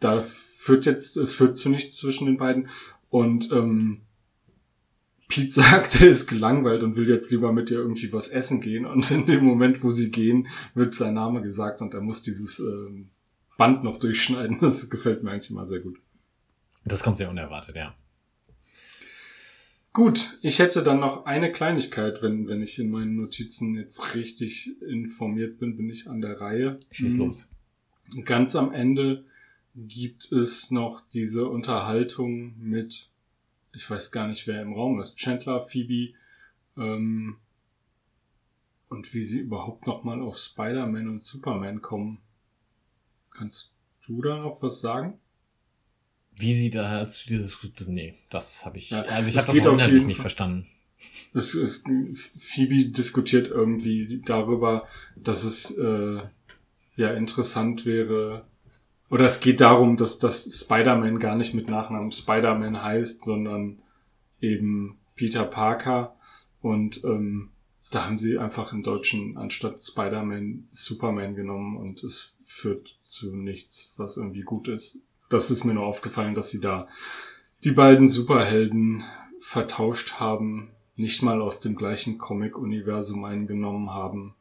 [0.00, 2.68] da führt jetzt, es führt zu nichts zwischen den beiden.
[3.08, 4.02] Und ähm,
[5.28, 8.86] Pete sagt, er ist gelangweilt und will jetzt lieber mit ihr irgendwie was essen gehen.
[8.86, 12.58] Und in dem Moment, wo sie gehen, wird sein Name gesagt und er muss dieses
[12.58, 13.08] ähm,
[13.56, 14.58] Band noch durchschneiden.
[14.60, 15.98] Das gefällt mir eigentlich immer sehr gut.
[16.84, 17.94] Das kommt sehr unerwartet, ja.
[19.92, 24.78] Gut, ich hätte dann noch eine Kleinigkeit, wenn, wenn ich in meinen Notizen jetzt richtig
[24.82, 26.78] informiert bin, bin ich an der Reihe.
[26.90, 27.20] Schieß Mhm.
[27.20, 27.48] los.
[28.26, 29.24] Ganz am Ende
[29.76, 33.10] gibt es noch diese Unterhaltung mit,
[33.74, 36.14] ich weiß gar nicht, wer im Raum ist, Chandler, Phoebe,
[36.76, 37.36] ähm,
[38.88, 42.18] und wie sie überhaupt noch mal auf Spider-Man und Superman kommen.
[43.30, 43.72] Kannst
[44.06, 45.18] du da noch was sagen?
[46.36, 50.04] Wie sie da zu dieses, nee, das habe ich, Ja, also ich habe das inhaltlich
[50.04, 50.66] nicht Fall- verstanden.
[51.34, 51.84] Es, es,
[52.38, 56.22] Phoebe diskutiert irgendwie darüber, dass es äh,
[56.96, 58.46] ja interessant wäre,
[59.10, 63.78] oder es geht darum, dass das Spider-Man gar nicht mit Nachnamen Spider-Man heißt, sondern
[64.40, 66.16] eben Peter Parker.
[66.60, 67.50] Und ähm,
[67.90, 73.94] da haben sie einfach im Deutschen anstatt Spider-Man Superman genommen und es führt zu nichts,
[73.96, 75.02] was irgendwie gut ist.
[75.28, 76.88] Das ist mir nur aufgefallen, dass sie da
[77.64, 79.04] die beiden Superhelden
[79.40, 84.34] vertauscht haben, nicht mal aus dem gleichen Comic-Universum eingenommen haben.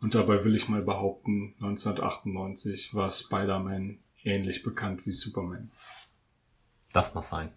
[0.00, 5.70] Und dabei will ich mal behaupten, 1998 war Spider-Man ähnlich bekannt wie Superman.
[6.92, 7.52] Das muss sein.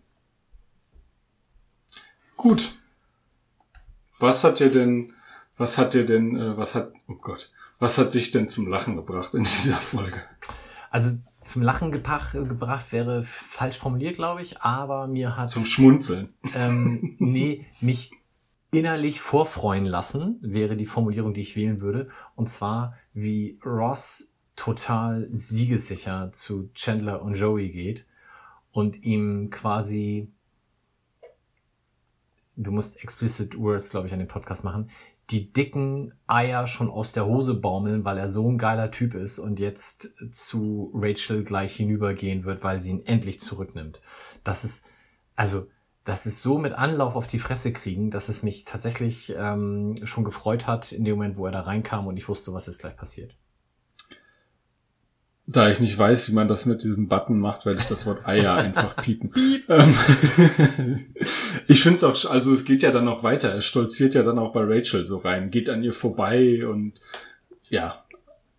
[2.36, 2.71] Gut.
[4.19, 5.13] Was hat dir denn,
[5.58, 8.95] was hat dir denn, äh, was hat, oh Gott, was hat dich denn zum Lachen
[8.95, 10.23] gebracht in dieser Folge?
[10.89, 16.34] Also zum Lachen gepach, gebracht wäre falsch formuliert, glaube ich, aber mir hat Zum Schmunzeln.
[16.54, 18.12] ähm, nee, mich
[18.72, 22.08] innerlich vorfreuen lassen, wäre die Formulierung, die ich wählen würde.
[22.36, 28.06] Und zwar, wie Ross total siegessicher zu Chandler und Joey geht
[28.72, 30.32] und ihm quasi,
[32.56, 34.90] du musst explicit Words, glaube ich, an den Podcast machen,
[35.32, 39.40] die dicken Eier schon aus der Hose baumeln, weil er so ein geiler Typ ist
[39.40, 44.02] und jetzt zu Rachel gleich hinübergehen wird, weil sie ihn endlich zurücknimmt.
[44.44, 44.86] Das ist,
[45.36, 45.68] also,
[46.04, 50.24] das ist so mit Anlauf auf die Fresse kriegen, dass es mich tatsächlich ähm, schon
[50.24, 52.96] gefreut hat in dem Moment, wo er da reinkam und ich wusste, was jetzt gleich
[52.96, 53.36] passiert.
[55.46, 58.26] Da ich nicht weiß, wie man das mit diesem Button macht, werde ich das Wort
[58.26, 59.32] Eier einfach piepen.
[59.68, 59.96] Ähm,
[61.68, 63.50] ich finde es auch, also es geht ja dann noch weiter.
[63.50, 67.00] Er stolziert ja dann auch bei Rachel so rein, geht an ihr vorbei und
[67.70, 68.04] ja,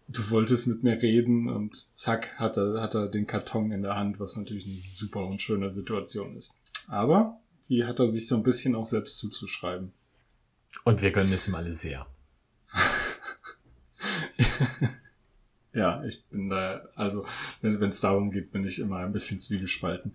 [0.08, 3.96] du wolltest mit mir reden und zack, hat er, hat er den Karton in der
[3.96, 6.52] Hand, was natürlich eine super unschöne Situation ist.
[6.88, 9.92] Aber die hat er sich so ein bisschen auch selbst zuzuschreiben.
[10.84, 12.06] Und wir gönnen es ihm alle sehr.
[15.74, 17.24] Ja, ich bin da, also
[17.62, 20.14] wenn es darum geht, bin ich immer ein bisschen zwiegespalten.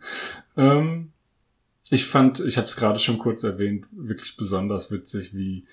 [0.56, 1.12] Ähm,
[1.89, 5.65] ich fand, ich habe es gerade schon kurz erwähnt, wirklich besonders witzig, wie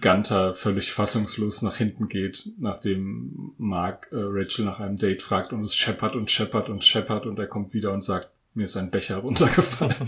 [0.00, 5.62] Gunther völlig fassungslos nach hinten geht, nachdem Mark äh, Rachel nach einem Date fragt und
[5.62, 8.90] es scheppert und scheppert und scheppert und er kommt wieder und sagt, mir ist ein
[8.90, 9.94] Becher runtergefallen.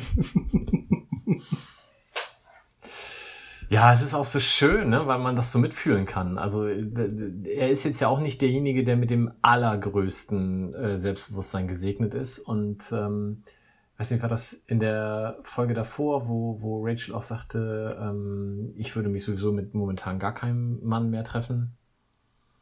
[3.71, 6.39] Ja, es ist auch so schön, ne, weil man das so mitfühlen kann.
[6.39, 6.87] Also äh,
[7.45, 12.39] er ist jetzt ja auch nicht derjenige, der mit dem allergrößten äh, Selbstbewusstsein gesegnet ist.
[12.39, 13.43] Und ähm,
[13.99, 18.97] weiß nicht, war das in der Folge davor, wo, wo Rachel auch sagte, ähm, ich
[18.97, 21.77] würde mich sowieso mit momentan gar keinem Mann mehr treffen.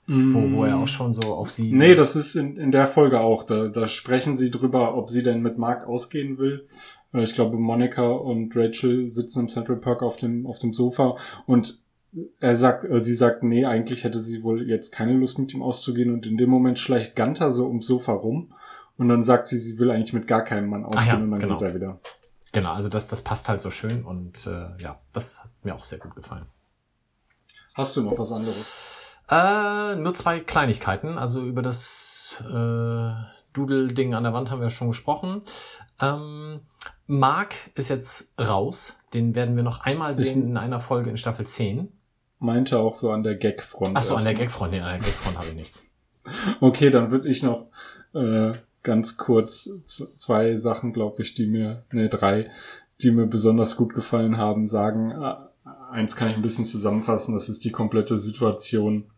[0.09, 1.73] Wo, wo er auch schon so auf sie.
[1.73, 3.43] Nee, das ist in, in der Folge auch.
[3.43, 6.69] Da, da sprechen sie drüber, ob sie denn mit Mark ausgehen will.
[7.13, 11.17] Äh, Ich glaube, Monica und Rachel sitzen im Central Park auf dem, auf dem Sofa
[11.47, 11.83] und
[12.41, 15.63] er sagt, äh, sie sagt, nee, eigentlich hätte sie wohl jetzt keine Lust mit ihm
[15.63, 18.55] auszugehen und in dem Moment schleicht Gunther so ums Sofa rum
[18.97, 21.41] und dann sagt sie, sie will eigentlich mit gar keinem Mann ausgehen ja, und dann
[21.41, 21.57] genau.
[21.57, 22.01] geht er wieder.
[22.53, 25.83] Genau, also das, das passt halt so schön und äh, ja, das hat mir auch
[25.83, 26.47] sehr gut gefallen.
[27.75, 28.96] Hast du noch was anderes?
[29.31, 31.19] Äh, nur zwei Kleinigkeiten.
[31.19, 33.11] Also über das äh,
[33.53, 35.43] Doodle-Ding an der Wand haben wir schon gesprochen.
[36.01, 36.61] Ähm,
[37.07, 38.95] Mark ist jetzt raus.
[39.15, 41.93] Den werden wir noch einmal Ich- sehen in einer Folge in Staffel 10.
[42.39, 43.97] Meinte auch so an der Gag-Front.
[43.97, 44.35] Achso, an der.
[44.35, 44.71] Gagfront.
[44.73, 45.85] Nee, an der Gagfront habe ich nichts.
[46.61, 47.67] Okay, dann würde ich noch
[48.13, 52.51] äh, ganz kurz zwei Sachen, glaube ich, die mir, ne, drei,
[53.01, 55.13] die mir besonders gut gefallen haben, sagen.
[55.13, 55.35] Äh,
[55.93, 59.09] eins kann ich ein bisschen zusammenfassen, das ist die komplette Situation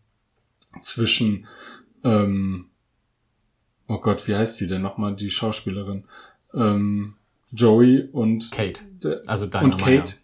[0.83, 1.47] zwischen,
[2.05, 2.67] ähm,
[3.87, 6.05] oh Gott, wie heißt sie denn nochmal, die Schauspielerin?
[6.55, 7.14] Ähm,
[7.51, 8.81] Joey und Kate.
[9.27, 10.14] Also deine und Kate.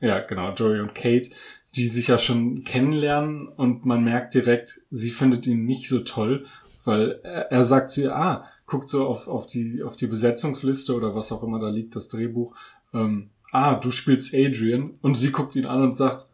[0.00, 1.30] Ja, genau, Joey und Kate,
[1.74, 6.44] die sich ja schon kennenlernen und man merkt direkt, sie findet ihn nicht so toll,
[6.84, 10.94] weil er, er sagt zu ihr, ah, guckt so auf, auf die, auf die Besetzungsliste
[10.94, 12.54] oder was auch immer da liegt, das Drehbuch,
[12.92, 16.26] ähm, ah, du spielst Adrian und sie guckt ihn an und sagt,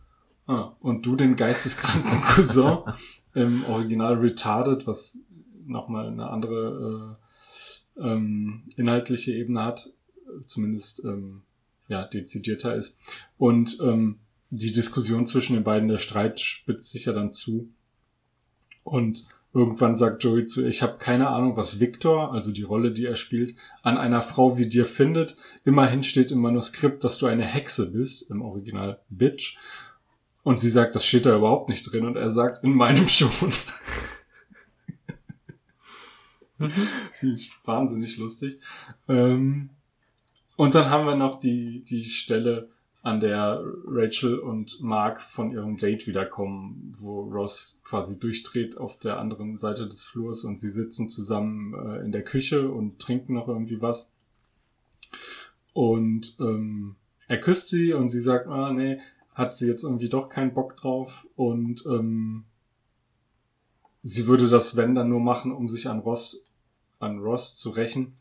[0.46, 2.78] ah, und du den geisteskranken Cousin,
[3.34, 5.18] im Original retarded, was
[5.66, 7.16] nochmal eine andere
[7.96, 9.90] äh, ähm, inhaltliche Ebene hat,
[10.46, 11.42] zumindest ähm,
[11.88, 12.96] ja dezidierter ist.
[13.36, 14.18] Und ähm,
[14.50, 17.70] die Diskussion zwischen den beiden, der Streit spitzt sich ja dann zu.
[18.82, 23.04] Und irgendwann sagt Joey zu ich habe keine Ahnung, was Victor, also die Rolle, die
[23.04, 25.36] er spielt, an einer Frau wie dir findet.
[25.64, 29.58] Immerhin steht im Manuskript, dass du eine Hexe bist, im Original Bitch.
[30.42, 32.06] Und sie sagt, das steht da überhaupt nicht drin.
[32.06, 33.30] Und er sagt, in meinem schon.
[37.20, 38.58] Finde wahnsinnig lustig.
[39.08, 39.70] Ähm,
[40.56, 42.68] und dann haben wir noch die, die Stelle,
[43.02, 49.18] an der Rachel und Mark von ihrem Date wiederkommen, wo Ross quasi durchdreht auf der
[49.18, 53.48] anderen Seite des Flurs und sie sitzen zusammen äh, in der Küche und trinken noch
[53.48, 54.12] irgendwie was.
[55.72, 56.96] Und ähm,
[57.28, 58.98] er küsst sie und sie sagt, ah nee,
[59.38, 62.44] hat sie jetzt irgendwie doch keinen Bock drauf und ähm,
[64.02, 66.42] sie würde das, wenn, dann nur machen, um sich an Ross,
[66.98, 68.16] an Ross zu rächen.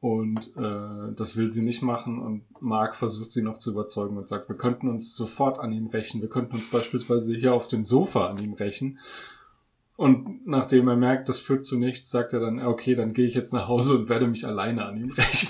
[0.00, 2.18] Und äh, das will sie nicht machen.
[2.18, 5.86] Und Mark versucht sie noch zu überzeugen und sagt, wir könnten uns sofort an ihm
[5.86, 6.20] rächen.
[6.20, 8.98] Wir könnten uns beispielsweise hier auf dem Sofa an ihm rächen.
[9.96, 13.34] Und nachdem er merkt, das führt zu nichts, sagt er dann, okay, dann gehe ich
[13.34, 15.48] jetzt nach Hause und werde mich alleine an ihm rächen.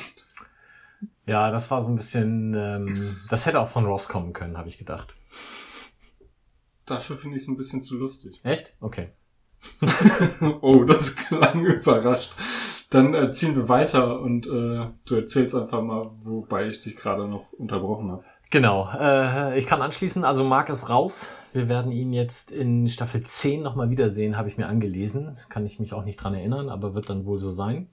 [1.26, 4.68] Ja, das war so ein bisschen, ähm, das hätte auch von Ross kommen können, habe
[4.68, 5.16] ich gedacht.
[6.86, 8.40] Dafür finde ich es ein bisschen zu lustig.
[8.44, 8.74] Echt?
[8.80, 9.10] Okay.
[10.60, 12.32] oh, das klang überrascht.
[12.90, 17.26] Dann äh, ziehen wir weiter und äh, du erzählst einfach mal, wobei ich dich gerade
[17.26, 18.24] noch unterbrochen habe.
[18.50, 21.30] Genau, äh, ich kann anschließen, also Mark ist raus.
[21.52, 25.36] Wir werden ihn jetzt in Staffel 10 nochmal wiedersehen, habe ich mir angelesen.
[25.48, 27.88] Kann ich mich auch nicht dran erinnern, aber wird dann wohl so sein.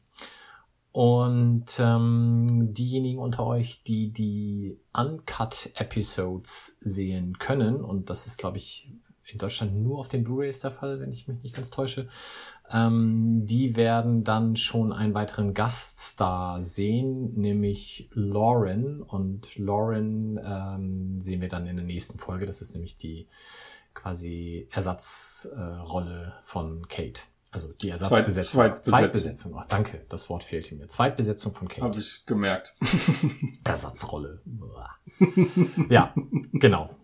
[0.92, 8.92] Und ähm, diejenigen unter euch, die die Uncut-Episodes sehen können, und das ist, glaube ich,
[9.32, 12.08] in Deutschland nur auf den Blu-rays der Fall, wenn ich mich nicht ganz täusche.
[12.70, 19.02] Ähm, die werden dann schon einen weiteren Gaststar sehen, nämlich Lauren.
[19.02, 22.46] Und Lauren ähm, sehen wir dann in der nächsten Folge.
[22.46, 23.28] Das ist nämlich die
[23.94, 27.22] quasi Ersatzrolle äh, von Kate.
[27.52, 28.62] Also die Ersatzbesetzung.
[28.62, 29.52] Zweit, Zweitbesetzung.
[29.52, 29.54] Zweitbesetzung.
[29.56, 30.88] Oh, danke, das Wort fehlte mir.
[30.88, 31.82] Zweitbesetzung von Kate.
[31.82, 32.78] Habe ich gemerkt.
[33.66, 34.42] Ersatzrolle.
[35.90, 36.14] ja,
[36.54, 36.96] genau.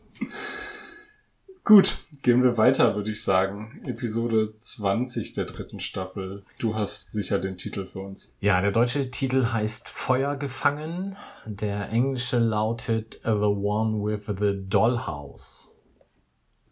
[1.65, 3.81] Gut, gehen wir weiter, würde ich sagen.
[3.85, 6.41] Episode 20 der dritten Staffel.
[6.59, 8.33] Du hast sicher den Titel für uns.
[8.39, 11.17] Ja, der deutsche Titel heißt Feuer gefangen.
[11.45, 15.75] Der englische lautet The One with the Dollhouse.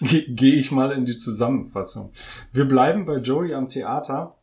[0.00, 2.12] gehe ich mal in die Zusammenfassung.
[2.52, 4.36] Wir bleiben bei Joey am Theater.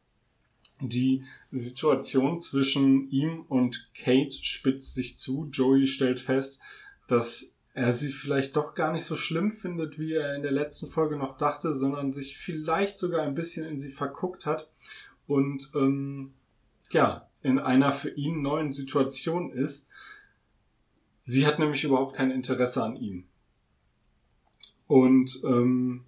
[0.79, 5.47] Die Situation zwischen ihm und Kate spitzt sich zu.
[5.51, 6.59] Joey stellt fest,
[7.07, 10.85] dass er sie vielleicht doch gar nicht so schlimm findet, wie er in der letzten
[10.85, 14.69] Folge noch dachte, sondern sich vielleicht sogar ein bisschen in sie verguckt hat
[15.25, 16.33] und ähm,
[16.91, 19.87] ja, in einer für ihn neuen Situation ist.
[21.23, 23.25] Sie hat nämlich überhaupt kein Interesse an ihm.
[24.87, 26.05] Und ähm,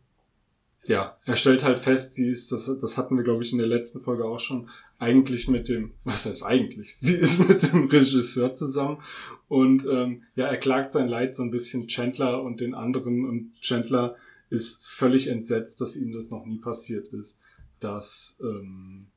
[0.88, 3.68] ja, er stellt halt fest, sie ist, das, das hatten wir, glaube ich, in der
[3.68, 4.70] letzten Folge auch schon,
[5.00, 6.96] eigentlich mit dem, was heißt eigentlich?
[6.96, 9.02] Sie ist mit dem Regisseur zusammen
[9.48, 13.60] und ähm, ja, er klagt sein Leid so ein bisschen Chandler und den anderen und
[13.62, 14.16] Chandler
[14.50, 17.40] ist völlig entsetzt, dass ihm das noch nie passiert ist,
[17.80, 19.08] dass ähm,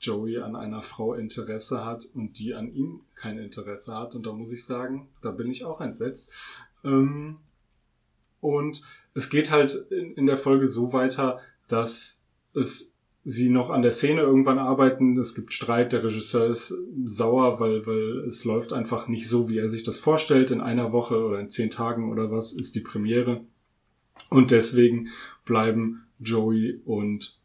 [0.00, 4.14] Joey an einer Frau Interesse hat und die an ihm kein Interesse hat.
[4.14, 6.30] Und da muss ich sagen, da bin ich auch entsetzt.
[6.84, 7.36] Ähm,
[8.40, 8.82] und
[9.14, 12.22] es geht halt in, in der Folge so weiter, dass
[12.54, 15.18] es sie noch an der Szene irgendwann arbeiten.
[15.18, 19.58] Es gibt Streit, der Regisseur ist sauer, weil, weil es läuft einfach nicht so, wie
[19.58, 20.50] er sich das vorstellt.
[20.50, 23.42] In einer Woche oder in zehn Tagen oder was ist die Premiere.
[24.30, 25.08] Und deswegen
[25.44, 27.38] bleiben Joey und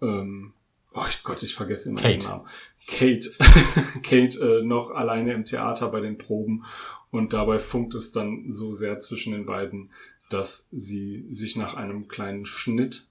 [0.00, 0.52] ähm,
[0.94, 2.18] oh Gott, ich vergesse immer Kate.
[2.18, 2.46] den Namen.
[2.86, 3.30] Kate,
[4.02, 6.64] Kate äh, noch alleine im Theater bei den Proben
[7.10, 9.90] und dabei funkt es dann so sehr zwischen den beiden,
[10.28, 13.08] dass sie sich nach einem kleinen Schnitt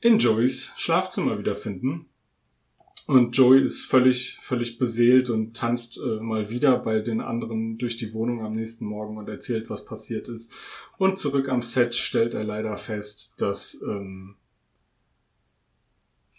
[0.00, 2.06] in Joeys Schlafzimmer wiederfinden.
[3.06, 7.94] Und Joey ist völlig, völlig beseelt und tanzt äh, mal wieder bei den anderen durch
[7.94, 10.52] die Wohnung am nächsten Morgen und erzählt, was passiert ist.
[10.98, 14.34] Und zurück am Set stellt er leider fest, dass ähm,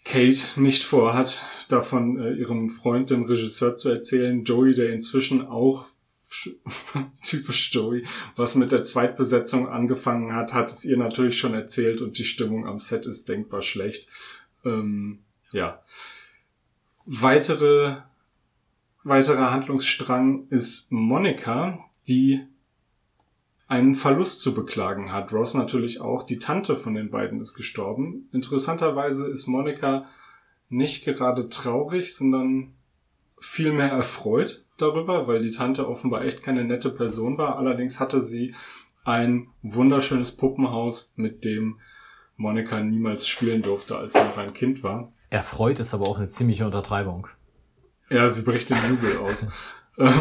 [0.04, 4.44] Kate nicht vorhat, davon äh, ihrem Freund, dem Regisseur, zu erzählen.
[4.44, 5.86] Joey, der inzwischen auch
[7.22, 8.04] typisch Joey,
[8.36, 12.66] was mit der Zweitbesetzung angefangen hat, hat es ihr natürlich schon erzählt und die Stimmung
[12.66, 14.08] am Set ist denkbar schlecht.
[14.64, 15.20] Ähm,
[15.52, 15.82] ja.
[17.04, 17.96] Weitere,
[19.02, 22.46] weiterer Handlungsstrang ist Monika, die
[23.66, 25.32] einen Verlust zu beklagen hat.
[25.32, 26.22] Ross natürlich auch.
[26.22, 28.28] Die Tante von den beiden ist gestorben.
[28.32, 30.08] Interessanterweise ist Monika
[30.70, 32.74] nicht gerade traurig, sondern
[33.38, 37.58] vielmehr erfreut darüber, weil die Tante offenbar echt keine nette Person war.
[37.58, 38.54] Allerdings hatte sie
[39.04, 41.80] ein wunderschönes Puppenhaus, mit dem
[42.36, 45.12] Monika niemals spielen durfte, als sie noch ein Kind war.
[45.30, 47.26] Erfreut ist aber auch eine ziemliche Untertreibung.
[48.10, 49.48] Ja, sie bricht den Jubel aus.
[50.00, 50.14] Ähm,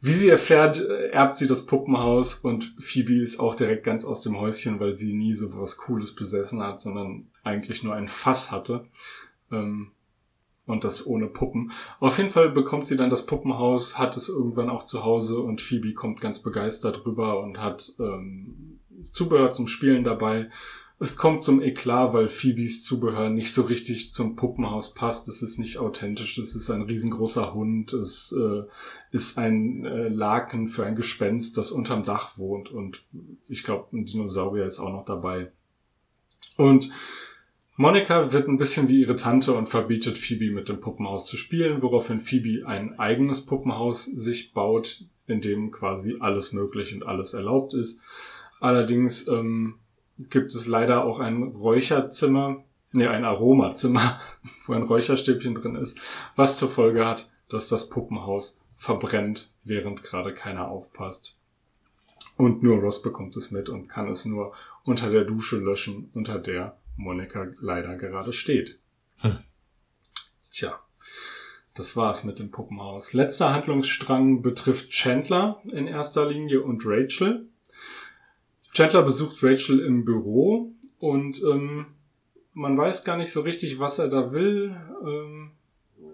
[0.00, 0.80] wie sie erfährt,
[1.12, 5.12] erbt sie das Puppenhaus und Phoebe ist auch direkt ganz aus dem Häuschen, weil sie
[5.12, 8.86] nie so was Cooles besessen hat, sondern eigentlich nur ein Fass hatte.
[9.52, 9.92] Ähm,
[10.66, 11.72] und das ohne Puppen.
[12.00, 15.60] Auf jeden Fall bekommt sie dann das Puppenhaus, hat es irgendwann auch zu Hause und
[15.60, 20.50] Phoebe kommt ganz begeistert rüber und hat ähm, Zubehör zum Spielen dabei.
[21.00, 25.26] Es kommt zum Eklat, weil Phoebes Zubehör nicht so richtig zum Puppenhaus passt.
[25.28, 26.38] Es ist nicht authentisch.
[26.38, 27.92] Es ist ein riesengroßer Hund.
[27.92, 28.62] Es äh,
[29.10, 32.70] ist ein äh, Laken für ein Gespenst, das unterm Dach wohnt.
[32.70, 33.04] Und
[33.48, 35.50] ich glaube, ein Dinosaurier ist auch noch dabei.
[36.56, 36.90] Und
[37.76, 41.82] Monika wird ein bisschen wie ihre Tante und verbietet Phoebe mit dem Puppenhaus zu spielen,
[41.82, 47.74] woraufhin Phoebe ein eigenes Puppenhaus sich baut, in dem quasi alles möglich und alles erlaubt
[47.74, 48.00] ist.
[48.60, 49.80] Allerdings ähm,
[50.18, 52.62] gibt es leider auch ein Räucherzimmer,
[52.92, 54.20] nee, ein Aromazimmer,
[54.66, 56.00] wo ein Räucherstäbchen drin ist,
[56.36, 61.36] was zur Folge hat, dass das Puppenhaus verbrennt, während gerade keiner aufpasst.
[62.36, 64.52] Und nur Ross bekommt es mit und kann es nur
[64.84, 68.78] unter der Dusche löschen, unter der Monika leider gerade steht.
[69.18, 69.38] Hm.
[70.50, 70.78] Tja,
[71.74, 73.12] das war's mit dem Puppenhaus.
[73.12, 77.48] Letzter Handlungsstrang betrifft Chandler in erster Linie und Rachel.
[78.72, 81.86] Chandler besucht Rachel im Büro und ähm,
[82.52, 84.76] man weiß gar nicht so richtig, was er da will.
[85.04, 85.50] Ähm,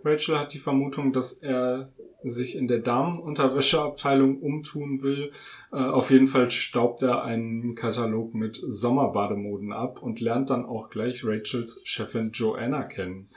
[0.04, 1.90] Rachel hat die Vermutung, dass er
[2.22, 5.32] sich in der Damenunterwäscheabteilung umtun will.
[5.72, 10.90] Äh, auf jeden Fall staubt er einen Katalog mit Sommerbademoden ab und lernt dann auch
[10.90, 13.28] gleich Rachels Chefin Joanna kennen.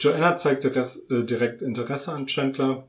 [0.00, 2.88] Joanna zeigt äh, direkt Interesse an Chandler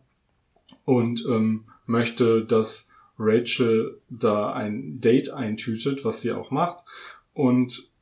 [0.85, 6.83] und ähm, möchte, dass Rachel da ein Date eintütet, was sie auch macht.
[7.33, 7.92] Und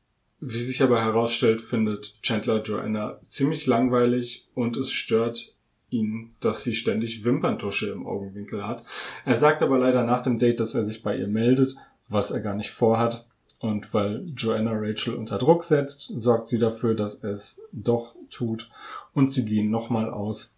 [0.44, 5.54] wie sich aber herausstellt, findet Chandler Joanna ziemlich langweilig und es stört
[5.88, 8.82] ihn, dass sie ständig Wimperntusche im Augenwinkel hat.
[9.24, 11.76] Er sagt aber leider nach dem Date, dass er sich bei ihr meldet,
[12.08, 13.28] was er gar nicht vorhat.
[13.60, 18.68] Und weil Joanna Rachel unter Druck setzt, sorgt sie dafür, dass er es doch tut.
[19.14, 20.56] Und sie gehen nochmal aus.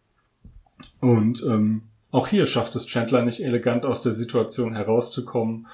[1.01, 5.67] Und ähm, auch hier schafft es Chandler nicht elegant aus der Situation herauszukommen,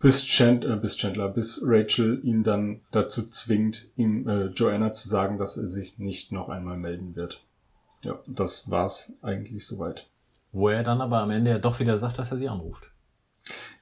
[0.00, 5.08] bis, Chand, äh, bis Chandler, bis Rachel ihn dann dazu zwingt, ihm äh, Joanna zu
[5.08, 7.44] sagen, dass er sich nicht noch einmal melden wird.
[8.04, 10.08] Ja, das war's eigentlich soweit.
[10.52, 12.90] Wo er dann aber am Ende ja doch wieder sagt, dass er sie anruft.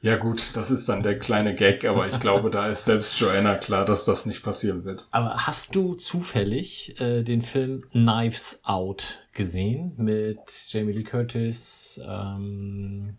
[0.01, 3.57] Ja gut, das ist dann der kleine Gag, aber ich glaube, da ist selbst Joanna
[3.57, 5.09] klar, dass das nicht passieren wird.
[5.11, 10.39] Aber hast du zufällig äh, den Film Knives Out gesehen mit
[10.69, 12.01] Jamie Lee Curtis?
[12.07, 13.17] Ähm,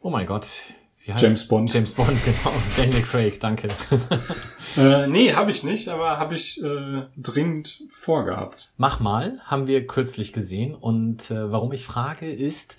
[0.00, 0.48] oh mein Gott.
[1.16, 1.72] James Bond.
[1.72, 2.54] James Bond, genau.
[2.76, 3.68] Daniel Craig, danke.
[4.76, 8.72] äh, nee, habe ich nicht, aber habe ich äh, dringend vorgehabt.
[8.76, 10.74] Mach mal, haben wir kürzlich gesehen.
[10.74, 12.76] Und äh, warum ich frage, ist,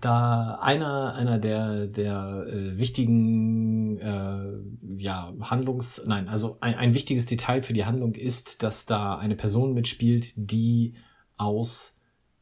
[0.00, 7.26] da einer einer der der äh, wichtigen äh, ja Handlungs nein also ein, ein wichtiges
[7.26, 10.94] Detail für die Handlung ist, dass da eine Person mitspielt, die
[11.36, 11.99] aus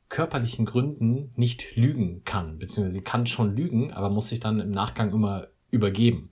[0.08, 4.70] körperlichen Gründen nicht lügen kann, beziehungsweise sie kann schon lügen, aber muss sich dann im
[4.70, 6.30] Nachgang immer übergeben.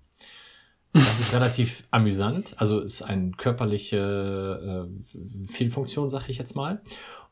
[0.93, 6.81] Das ist relativ amüsant, also ist eine körperliche äh, Fehlfunktion, sag ich jetzt mal.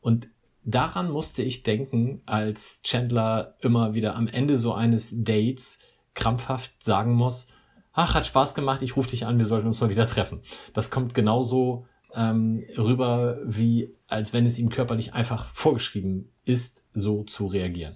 [0.01, 0.27] Und
[0.63, 5.79] daran musste ich denken, als Chandler immer wieder am Ende so eines Dates
[6.13, 7.47] krampfhaft sagen muss,
[7.91, 10.41] ach, hat Spaß gemacht, ich rufe dich an, wir sollten uns mal wieder treffen.
[10.73, 17.23] Das kommt genauso ähm, rüber, wie als wenn es ihm körperlich einfach vorgeschrieben ist, so
[17.23, 17.95] zu reagieren.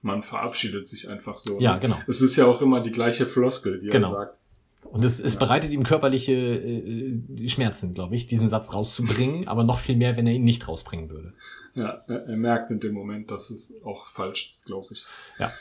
[0.00, 1.60] Man verabschiedet sich einfach so.
[1.60, 1.80] Ja, ne?
[1.80, 1.98] genau.
[2.08, 4.12] Es ist ja auch immer die gleiche Floskel, die genau.
[4.12, 4.38] er sagt.
[4.84, 9.78] Und es, es bereitet ihm körperliche äh, Schmerzen, glaube ich, diesen Satz rauszubringen, aber noch
[9.78, 11.34] viel mehr, wenn er ihn nicht rausbringen würde.
[11.74, 15.04] Ja, er, er merkt in dem Moment, dass es auch falsch ist, glaube ich.
[15.38, 15.52] Ja.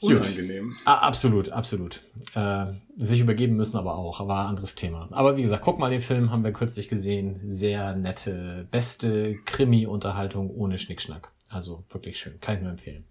[0.00, 0.76] Unangenehm.
[0.84, 2.02] Ah, absolut, absolut.
[2.34, 2.66] Äh,
[2.98, 5.08] sich übergeben müssen aber auch, aber anderes Thema.
[5.10, 7.40] Aber wie gesagt, guck mal den Film, haben wir kürzlich gesehen.
[7.44, 11.30] Sehr nette, beste Krimi-Unterhaltung ohne Schnickschnack.
[11.48, 13.04] Also wirklich schön, kann ich nur empfehlen.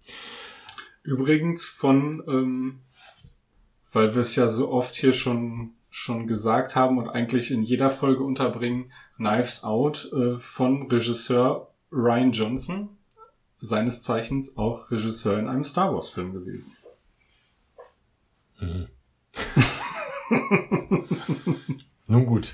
[1.02, 2.80] Übrigens von, ähm,
[3.92, 7.90] weil wir es ja so oft hier schon schon gesagt haben und eigentlich in jeder
[7.90, 12.88] Folge unterbringen, Knives Out äh, von Regisseur Ryan Johnson,
[13.60, 16.72] seines Zeichens auch Regisseur in einem Star Wars Film gewesen.
[18.58, 18.88] Mhm.
[22.08, 22.52] Nun gut.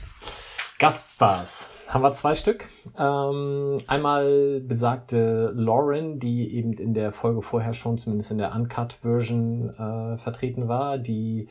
[0.79, 2.69] Gaststars haben wir zwei Stück.
[2.99, 9.71] Ähm, einmal besagte Lauren, die eben in der Folge vorher schon, zumindest in der Uncut-Version,
[9.71, 10.99] äh, vertreten war.
[10.99, 11.49] Die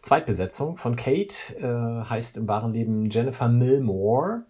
[0.00, 4.44] Zweitbesetzung von Kate äh, heißt im wahren Leben Jennifer Millmore.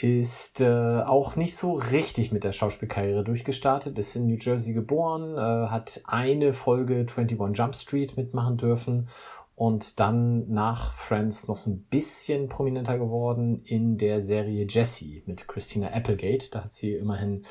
[0.00, 5.36] Ist äh, auch nicht so richtig mit der Schauspielkarriere durchgestartet, ist in New Jersey geboren,
[5.36, 9.08] äh, hat eine Folge 21 Jump Street mitmachen dürfen
[9.54, 15.46] und dann nach Friends noch so ein bisschen prominenter geworden in der Serie Jessie mit
[15.46, 16.50] Christina Applegate.
[16.50, 17.44] Da hat sie immerhin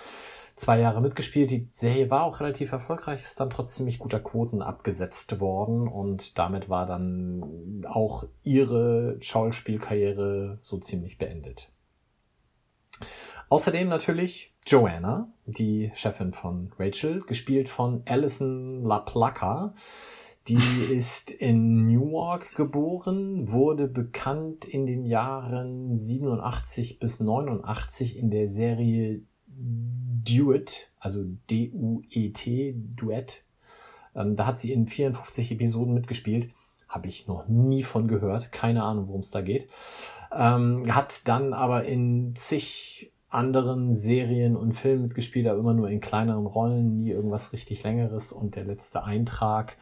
[0.56, 1.52] zwei Jahre mitgespielt.
[1.52, 6.38] Die Serie war auch relativ erfolgreich, ist dann trotz ziemlich guter Quoten abgesetzt worden und
[6.38, 11.72] damit war dann auch ihre Schauspielkarriere so ziemlich beendet.
[13.50, 19.74] Außerdem natürlich Joanna, die Chefin von Rachel, gespielt von Alison LaPlaca.
[20.48, 20.56] Die
[20.92, 29.22] ist in Newark geboren, wurde bekannt in den Jahren 87 bis 89 in der Serie
[29.48, 33.44] Duet, also D-U-E-T, Duet.
[34.16, 36.50] Ähm, da hat sie in 54 Episoden mitgespielt.
[36.88, 38.52] Habe ich noch nie von gehört.
[38.52, 39.68] Keine Ahnung, worum es da geht.
[40.34, 46.02] Ähm, hat dann aber in zig anderen Serien und Filmen mitgespielt, aber immer nur in
[46.02, 48.34] kleineren Rollen, nie irgendwas richtig längeres.
[48.34, 49.78] Und der letzte Eintrag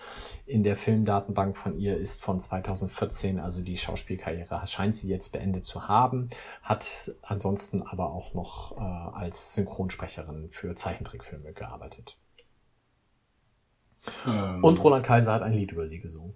[0.45, 5.66] in der Filmdatenbank von ihr ist von 2014, also die Schauspielkarriere scheint sie jetzt beendet
[5.66, 6.30] zu haben,
[6.62, 12.18] hat ansonsten aber auch noch äh, als Synchronsprecherin für Zeichentrickfilme gearbeitet.
[14.28, 16.36] Ähm, und Roland Kaiser hat ein Lied über sie gesungen.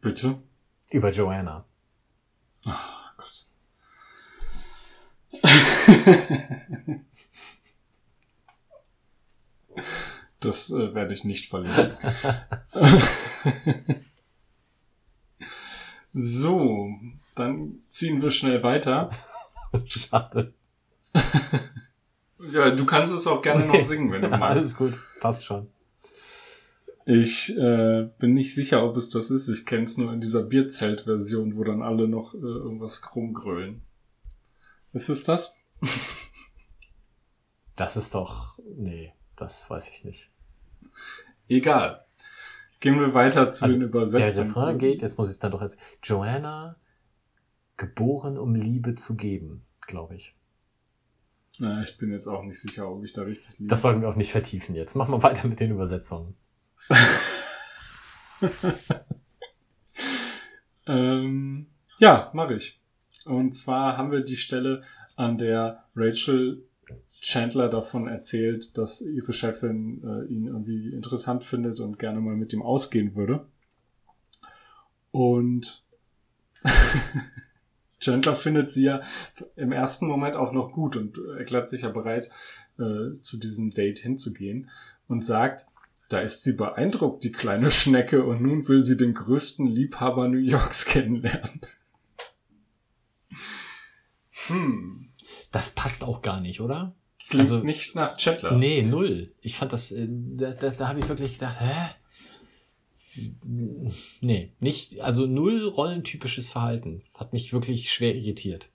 [0.00, 0.42] Bitte?
[0.90, 1.64] Über Joanna.
[2.66, 3.12] Ach.
[10.40, 11.96] das äh, werde ich nicht verlieren.
[16.12, 16.90] so,
[17.34, 19.10] dann ziehen wir schnell weiter.
[19.86, 20.52] Schade.
[22.52, 24.42] ja, du kannst es auch gerne noch singen, wenn du magst.
[24.42, 25.68] Alles gut, passt schon.
[27.04, 29.48] Ich äh, bin nicht sicher, ob es das ist.
[29.48, 33.82] Ich kenne es nur in dieser Bierzelt-Version, wo dann alle noch äh, irgendwas krumm grölen.
[34.92, 35.54] Ist es das?
[37.76, 38.58] das ist doch.
[38.76, 40.30] Nee, das weiß ich nicht.
[41.48, 42.04] Egal.
[42.80, 44.34] Gehen wir weiter zu also, den Übersetzungen.
[44.34, 45.78] Der Refrain geht, jetzt muss ich es dann doch jetzt.
[46.02, 46.76] Joanna,
[47.76, 50.36] geboren um Liebe zu geben, glaube ich.
[51.58, 53.68] Na, ich bin jetzt auch nicht sicher, ob ich da richtig liege.
[53.68, 54.94] Das sollten wir auch nicht vertiefen jetzt.
[54.94, 56.34] Machen wir weiter mit den Übersetzungen.
[60.86, 61.66] ähm,
[61.98, 62.80] ja, mache ich.
[63.24, 64.82] Und zwar haben wir die Stelle,
[65.16, 66.64] an der Rachel
[67.20, 72.52] Chandler davon erzählt, dass ihre Chefin äh, ihn irgendwie interessant findet und gerne mal mit
[72.52, 73.46] ihm ausgehen würde.
[75.12, 75.84] Und
[78.00, 79.02] Chandler findet sie ja
[79.54, 82.28] im ersten Moment auch noch gut und erklärt sich ja bereit,
[82.78, 84.68] äh, zu diesem Date hinzugehen
[85.06, 85.66] und sagt,
[86.12, 90.38] da ist sie beeindruckt, die kleine Schnecke, und nun will sie den größten Liebhaber New
[90.38, 91.60] Yorks kennenlernen.
[94.46, 95.08] Hm.
[95.50, 96.94] Das passt auch gar nicht, oder?
[97.28, 98.56] Klingt also nicht nach Chatler.
[98.56, 99.32] Nee, null.
[99.40, 101.90] Ich fand das, äh, da, da, da habe ich wirklich gedacht, hä?
[104.22, 107.02] Nee, nicht, also null rollentypisches Verhalten.
[107.14, 108.70] Hat mich wirklich schwer irritiert.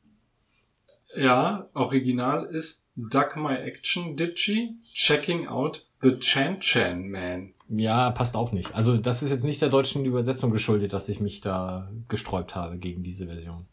[1.16, 7.54] Ja, original ist Duck My Action Ditchy, Checking Out the Chan Chan Man.
[7.70, 8.74] Ja, passt auch nicht.
[8.74, 12.78] Also das ist jetzt nicht der deutschen Übersetzung geschuldet, dass ich mich da gesträubt habe
[12.78, 13.68] gegen diese Version.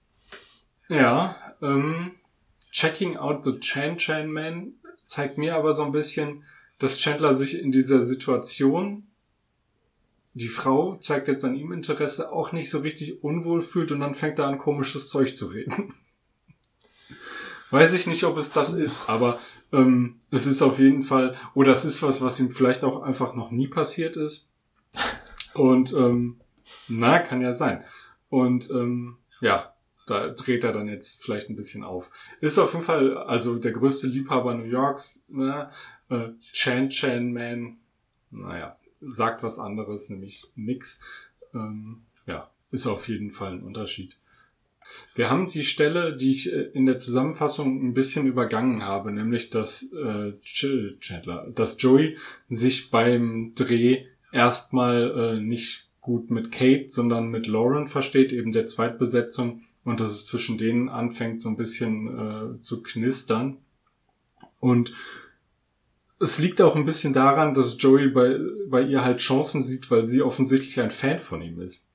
[0.89, 2.13] Ja, ähm,
[2.71, 6.45] Checking Out the Chan Chan Man zeigt mir aber so ein bisschen,
[6.79, 9.07] dass Chandler sich in dieser Situation,
[10.35, 14.15] die Frau zeigt jetzt an ihm Interesse, auch nicht so richtig unwohl fühlt und dann
[14.15, 15.95] fängt er an komisches Zeug zu reden.
[17.75, 19.41] Weiß ich nicht, ob es das ist, aber
[19.73, 23.35] ähm, es ist auf jeden Fall, oder es ist was, was ihm vielleicht auch einfach
[23.35, 24.49] noch nie passiert ist.
[25.55, 26.41] Und ähm,
[26.87, 27.83] Na, kann ja sein.
[28.29, 29.75] Und ähm, ja,
[30.07, 32.11] da dreht er dann jetzt vielleicht ein bisschen auf.
[32.41, 35.69] Ist auf jeden Fall also der größte Liebhaber New Yorks, ne?
[36.11, 37.79] Äh, Chan Chan Man,
[38.31, 41.01] naja, sagt was anderes, nämlich nix.
[41.53, 44.17] Ähm, ja, ist auf jeden Fall ein Unterschied.
[45.15, 49.51] Wir haben die Stelle, die ich äh, in der Zusammenfassung ein bisschen übergangen habe, nämlich
[49.51, 52.17] dass äh, Chandler, dass Joey
[52.49, 58.67] sich beim Dreh erstmal äh, nicht gut mit Kate, sondern mit Lauren versteht, eben der
[58.67, 63.59] Zweitbesetzung, und dass es zwischen denen anfängt so ein bisschen äh, zu knistern.
[64.61, 64.93] Und
[66.21, 70.07] es liegt auch ein bisschen daran, dass Joey bei, bei ihr halt Chancen sieht, weil
[70.07, 71.87] sie offensichtlich ein Fan von ihm ist.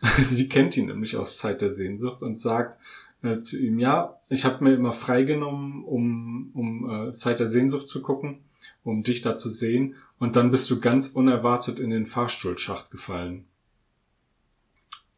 [0.18, 2.78] sie kennt ihn nämlich aus Zeit der Sehnsucht und sagt
[3.22, 7.88] äh, zu ihm, ja, ich habe mir immer freigenommen, um, um äh, Zeit der Sehnsucht
[7.88, 8.38] zu gucken,
[8.82, 9.96] um dich da zu sehen.
[10.18, 13.44] Und dann bist du ganz unerwartet in den Fahrstuhlschacht gefallen.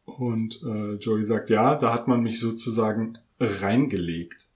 [0.05, 4.47] Und äh, Joey sagt, ja, da hat man mich sozusagen reingelegt.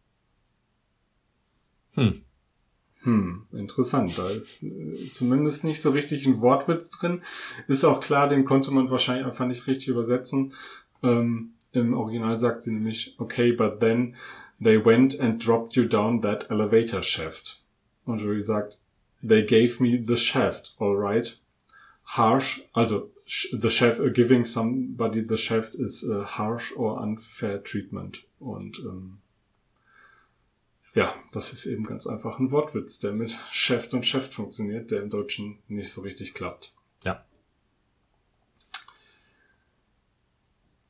[1.94, 2.22] Hm.
[3.08, 4.18] Hm, interessant.
[4.18, 7.22] Da ist äh, zumindest nicht so richtig ein Wortwitz drin.
[7.70, 10.54] Ist auch klar, den konnte man wahrscheinlich einfach nicht richtig übersetzen.
[11.02, 14.18] Ähm, Im Original sagt sie nämlich, okay, but then
[14.62, 17.64] they went and dropped you down that elevator shaft.
[18.04, 18.78] Und Joey sagt,
[19.26, 21.40] they gave me the shaft, alright.
[22.04, 28.26] Harsh, also the shaft, uh, giving somebody the shaft is uh, harsh or unfair treatment.
[28.40, 29.20] Und ähm,
[30.98, 35.04] ja, das ist eben ganz einfach ein Wortwitz, der mit Chef und Chef funktioniert, der
[35.04, 36.74] im Deutschen nicht so richtig klappt.
[37.04, 37.24] Ja.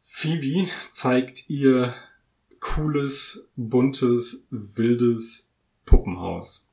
[0.10, 1.94] Phoebe zeigt ihr
[2.62, 5.52] cooles, buntes, wildes
[5.86, 6.70] Puppenhaus.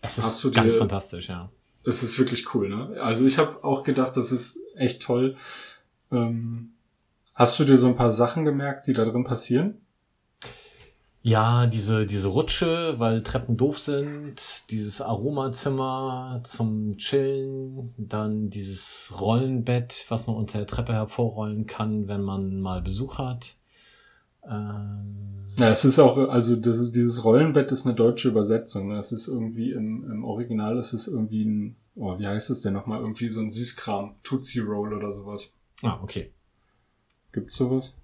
[0.00, 1.52] Es ist du ganz dir, fantastisch, ja.
[1.84, 3.00] Es ist wirklich cool, ne?
[3.00, 5.36] Also ich habe auch gedacht, das ist echt toll.
[6.10, 6.72] Ähm,
[7.32, 9.80] hast du dir so ein paar Sachen gemerkt, die da drin passieren?
[11.24, 20.06] Ja, diese, diese Rutsche, weil Treppen doof sind, dieses Aromazimmer zum Chillen, dann dieses Rollenbett,
[20.08, 23.54] was man unter der Treppe hervorrollen kann, wenn man mal Besuch hat.
[24.44, 28.88] Ähm ja, es ist auch, also das ist, dieses Rollenbett ist eine deutsche Übersetzung.
[28.88, 28.96] Ne?
[28.96, 32.72] Es ist irgendwie im, im Original ist es irgendwie ein, oh, wie heißt es denn
[32.72, 33.00] nochmal?
[33.00, 35.52] Irgendwie so ein Süßkram, Tootsie Roll oder sowas.
[35.82, 36.32] Ah, okay.
[37.32, 37.94] Gibt's sowas?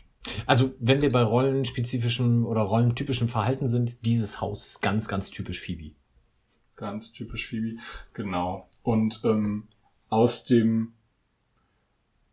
[0.46, 5.60] Also, wenn wir bei rollenspezifischem oder rollentypischem Verhalten sind, dieses Haus ist ganz, ganz typisch
[5.60, 5.94] Phoebe.
[6.76, 7.80] Ganz typisch Phoebe,
[8.12, 8.68] genau.
[8.82, 9.68] Und ähm,
[10.08, 10.92] aus dem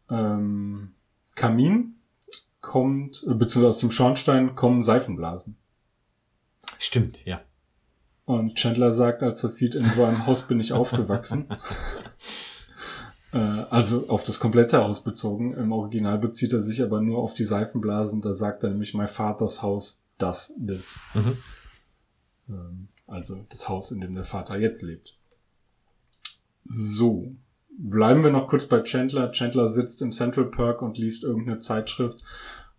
[0.09, 0.93] ähm,
[1.35, 1.95] Kamin
[2.61, 5.57] kommt, äh, beziehungsweise aus dem Schornstein kommen Seifenblasen.
[6.79, 7.41] Stimmt, ja.
[8.25, 11.47] Und Chandler sagt, als er sieht, in so einem Haus bin ich aufgewachsen.
[13.35, 15.53] Äh, also auf das komplette Haus bezogen.
[15.53, 18.21] Im Original bezieht er sich aber nur auf die Seifenblasen.
[18.21, 20.97] Da sagt er nämlich, mein Vaters Haus, das, das.
[21.13, 21.37] Mhm.
[22.49, 25.15] Ähm, also das Haus, in dem der Vater jetzt lebt.
[26.63, 27.35] So.
[27.77, 29.33] Bleiben wir noch kurz bei Chandler.
[29.33, 32.23] Chandler sitzt im Central Park und liest irgendeine Zeitschrift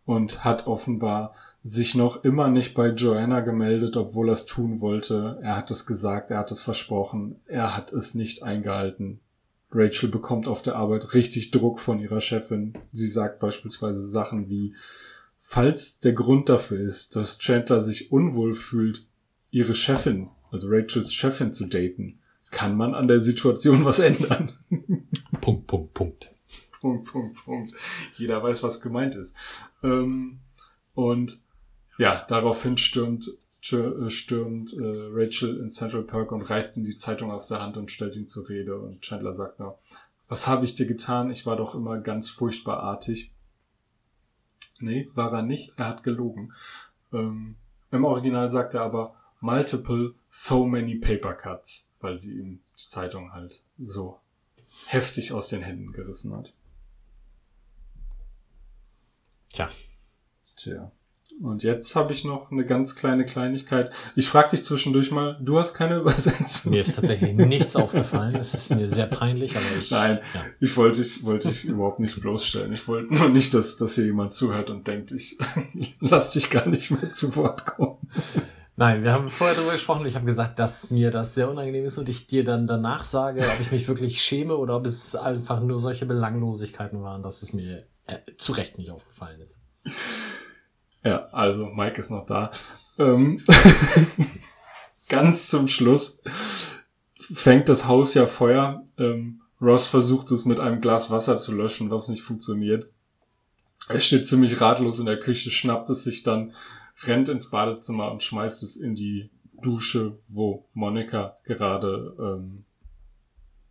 [0.07, 5.39] und hat offenbar sich noch immer nicht bei Joanna gemeldet, obwohl er es tun wollte.
[5.43, 9.21] Er hat es gesagt, er hat es versprochen, er hat es nicht eingehalten.
[9.71, 12.75] Rachel bekommt auf der Arbeit richtig Druck von ihrer Chefin.
[12.93, 14.75] Sie sagt beispielsweise Sachen wie,
[15.37, 19.07] falls der Grund dafür ist, dass Chandler sich unwohl fühlt,
[19.51, 24.53] ihre Chefin, also Rachels Chefin zu daten, kann man an der Situation was ändern.
[25.41, 26.35] Punkt, Punkt, Punkt.
[26.81, 27.75] Punkt, Punkt, Punkt.
[28.17, 29.37] Jeder weiß, was gemeint ist.
[29.83, 30.41] Ähm,
[30.95, 31.43] und
[31.99, 33.31] ja, daraufhin stürmt
[33.67, 37.91] stürmt äh, Rachel in Central Park und reißt ihm die Zeitung aus der Hand und
[37.91, 38.79] stellt ihn zur Rede.
[38.79, 39.79] Und Chandler sagt noch,
[40.29, 41.31] was habe ich dir getan?
[41.31, 43.33] Ich war doch immer ganz furchtbar artig.
[44.79, 45.73] Nee, war er nicht.
[45.77, 46.53] Er hat gelogen.
[47.13, 47.57] Ähm,
[47.91, 53.33] Im Original sagt er aber multiple, so many paper cuts, weil sie ihm die Zeitung
[53.33, 54.21] halt so
[54.87, 56.53] heftig aus den Händen gerissen hat.
[59.53, 59.71] Tja.
[60.57, 60.93] Tja.
[61.43, 63.93] Und jetzt habe ich noch eine ganz kleine Kleinigkeit.
[64.15, 66.73] Ich frage dich zwischendurch mal, du hast keine Übersetzung.
[66.73, 68.37] Mir ist tatsächlich nichts aufgefallen.
[68.37, 69.91] Es ist mir sehr peinlich, aber ich.
[69.91, 70.45] Nein, ja.
[70.61, 72.73] ich wollte dich, wollte dich überhaupt nicht bloßstellen.
[72.73, 75.37] Ich wollte nur nicht, dass, dass hier jemand zuhört und denkt, ich
[76.01, 77.99] lass dich gar nicht mehr zu Wort kommen.
[78.79, 80.07] Nein, wir haben vorher darüber gesprochen.
[80.07, 83.41] Ich habe gesagt, dass mir das sehr unangenehm ist und ich dir dann danach sage,
[83.41, 87.53] ob ich mich wirklich schäme oder ob es einfach nur solche Belanglosigkeiten waren, dass es
[87.53, 89.61] mir äh, zu Recht nicht aufgefallen ist.
[91.05, 92.51] Ja, also Mike ist noch da.
[92.99, 93.43] Ähm,
[95.09, 96.23] ganz zum Schluss
[97.15, 101.91] fängt das Haus ja Feuer ähm, Ross versucht es mit einem Glas Wasser zu löschen,
[101.91, 102.91] was nicht funktioniert.
[103.89, 106.55] Er steht ziemlich ratlos in der Küche, schnappt es sich dann,
[107.05, 109.31] rennt ins Badezimmer und schmeißt es in die
[109.63, 112.65] Dusche, wo Monika gerade, ähm,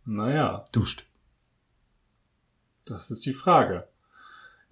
[0.04, 1.04] naja, Duscht.
[2.84, 3.86] das ist die Frage.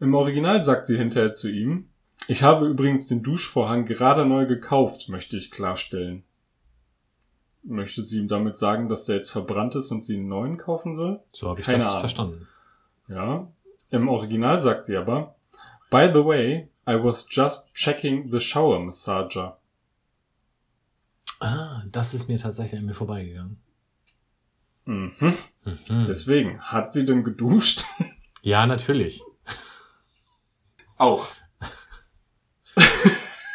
[0.00, 1.88] Im Original sagt sie hinterher zu ihm,
[2.28, 6.24] ich habe übrigens den Duschvorhang gerade neu gekauft, möchte ich klarstellen.
[7.62, 10.96] Möchte sie ihm damit sagen, dass der jetzt verbrannt ist und sie einen neuen kaufen
[10.96, 11.20] soll?
[11.32, 12.00] So habe ich Keine das Ahnung.
[12.00, 12.48] verstanden.
[13.08, 13.48] Ja.
[13.90, 15.34] Im Original sagt sie aber,
[15.90, 19.58] By the way, I was just checking the shower massager.
[21.40, 23.58] Ah, das ist mir tatsächlich an mir vorbeigegangen.
[24.86, 25.12] Mhm.
[25.64, 26.04] Mhm.
[26.06, 27.84] Deswegen, hat sie denn geduscht?
[28.42, 29.22] Ja, natürlich.
[30.98, 31.28] Auch.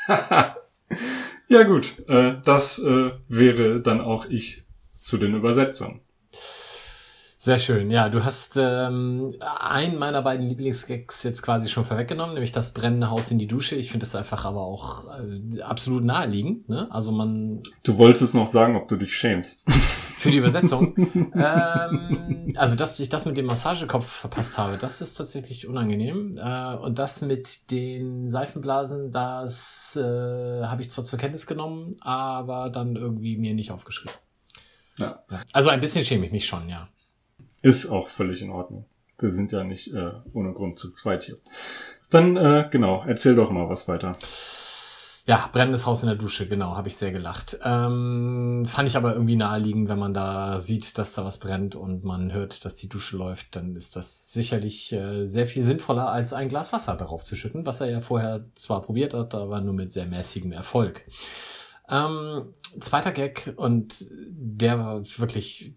[1.48, 4.64] ja gut, äh, das äh, wäre dann auch ich
[5.02, 6.02] zu den Übersetzungen.
[7.42, 7.90] Sehr schön.
[7.90, 13.10] Ja, du hast ähm, einen meiner beiden Lieblingsgags jetzt quasi schon vorweggenommen, nämlich das brennende
[13.10, 13.78] Haus in die Dusche.
[13.78, 16.68] Ich finde das einfach aber auch äh, absolut naheliegend.
[16.68, 16.88] Ne?
[16.92, 19.64] Also man Du wolltest noch sagen, ob du dich schämst.
[20.20, 20.96] für die Übersetzung.
[21.34, 26.38] ähm, also, dass ich das mit dem Massagekopf verpasst habe, das ist tatsächlich unangenehm.
[26.38, 32.70] Äh, und das mit den Seifenblasen, das äh, habe ich zwar zur Kenntnis genommen, aber
[32.70, 34.14] dann irgendwie mir nicht aufgeschrieben.
[34.98, 35.24] Ja.
[35.54, 36.90] Also ein bisschen schäme ich mich schon, ja.
[37.62, 38.86] Ist auch völlig in Ordnung.
[39.18, 41.38] Wir sind ja nicht äh, ohne Grund zu zweit hier.
[42.10, 44.18] Dann, äh, genau, erzähl doch mal was weiter.
[45.30, 47.60] Ja, brennendes Haus in der Dusche, genau, habe ich sehr gelacht.
[47.64, 52.04] Ähm, fand ich aber irgendwie naheliegend, wenn man da sieht, dass da was brennt und
[52.04, 56.34] man hört, dass die Dusche läuft, dann ist das sicherlich äh, sehr viel sinnvoller, als
[56.34, 59.76] ein Glas Wasser darauf zu schütten, was er ja vorher zwar probiert hat, aber nur
[59.76, 61.06] mit sehr mäßigem Erfolg.
[61.88, 65.76] Ähm, zweiter Gag und der war wirklich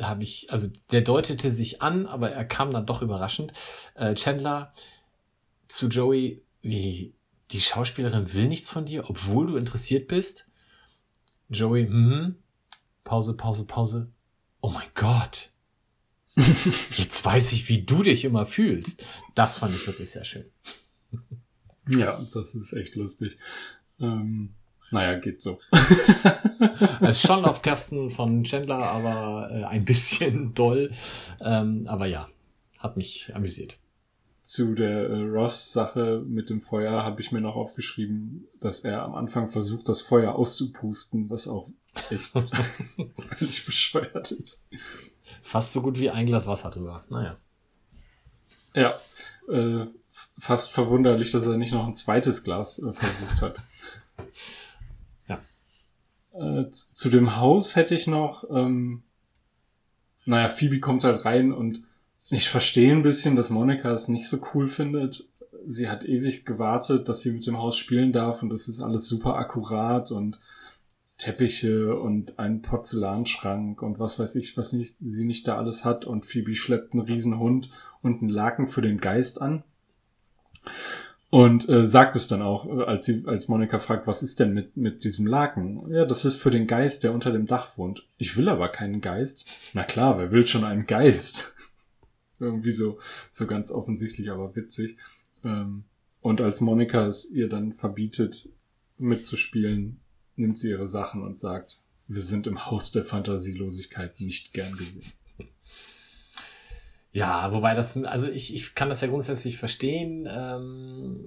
[0.00, 3.52] habe ich, also der deutete sich an, aber er kam dann doch überraschend.
[3.96, 4.72] Äh, Chandler
[5.66, 7.14] zu Joey, wie
[7.52, 10.46] die Schauspielerin will nichts von dir, obwohl du interessiert bist.
[11.48, 12.36] Joey, mhm.
[13.04, 14.08] Pause, Pause, Pause.
[14.60, 15.50] Oh mein Gott.
[16.36, 19.04] Jetzt weiß ich, wie du dich immer fühlst.
[19.34, 20.46] Das fand ich wirklich sehr schön.
[21.88, 23.36] Ja, das ist echt lustig.
[24.00, 24.54] Ähm,
[24.90, 25.58] naja, geht so.
[27.00, 30.92] Es ist schon auf Kersten von Chandler, aber äh, ein bisschen doll.
[31.40, 32.28] Ähm, aber ja,
[32.78, 33.78] hat mich amüsiert.
[34.42, 39.14] Zu der äh, Ross-Sache mit dem Feuer habe ich mir noch aufgeschrieben, dass er am
[39.14, 41.68] Anfang versucht, das Feuer auszupusten, was auch
[42.10, 42.32] echt
[43.38, 44.66] völlig bescheuert ist.
[45.42, 47.04] Fast so gut wie ein Glas Wasser drüber.
[47.08, 47.36] Naja.
[48.74, 48.94] Ja,
[49.48, 49.86] äh,
[50.38, 53.56] fast verwunderlich, dass er nicht noch ein zweites Glas äh, versucht hat.
[55.28, 55.38] Ja.
[56.32, 59.02] Äh, z- zu dem Haus hätte ich noch, ähm,
[60.24, 61.84] naja, Phoebe kommt halt rein und
[62.32, 65.28] ich verstehe ein bisschen, dass Monika es nicht so cool findet.
[65.66, 69.06] Sie hat ewig gewartet, dass sie mit dem Haus spielen darf und das ist alles
[69.06, 70.40] super akkurat und
[71.18, 76.06] Teppiche und ein Porzellanschrank und was weiß ich, was nicht, sie nicht da alles hat
[76.06, 77.70] und Phoebe schleppt einen riesen Hund
[78.00, 79.62] und einen Laken für den Geist an.
[81.28, 84.54] Und äh, sagt es dann auch, äh, als sie, als Monika fragt, was ist denn
[84.54, 85.90] mit, mit diesem Laken?
[85.92, 88.06] Ja, das ist für den Geist, der unter dem Dach wohnt.
[88.16, 89.46] Ich will aber keinen Geist.
[89.74, 91.54] Na klar, wer will schon einen Geist?
[92.42, 92.98] Irgendwie so,
[93.30, 94.96] so ganz offensichtlich, aber witzig.
[95.44, 95.84] Ähm,
[96.20, 98.48] und als Monika es ihr dann verbietet,
[98.98, 100.00] mitzuspielen,
[100.36, 105.12] nimmt sie ihre Sachen und sagt, wir sind im Haus der Fantasielosigkeit nicht gern gesehen.
[107.12, 110.26] Ja, wobei das, also ich, ich kann das ja grundsätzlich verstehen.
[110.30, 111.20] Ähm,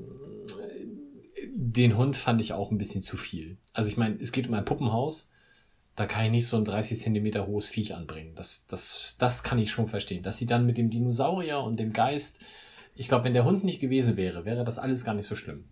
[1.53, 3.57] den Hund fand ich auch ein bisschen zu viel.
[3.71, 5.29] Also ich meine, es geht um ein Puppenhaus.
[5.95, 8.33] Da kann ich nicht so ein 30 Zentimeter hohes Viech anbringen.
[8.35, 10.23] Das, das, das kann ich schon verstehen.
[10.23, 12.41] Dass sie dann mit dem Dinosaurier und dem Geist,
[12.95, 15.65] ich glaube, wenn der Hund nicht gewesen wäre, wäre das alles gar nicht so schlimm.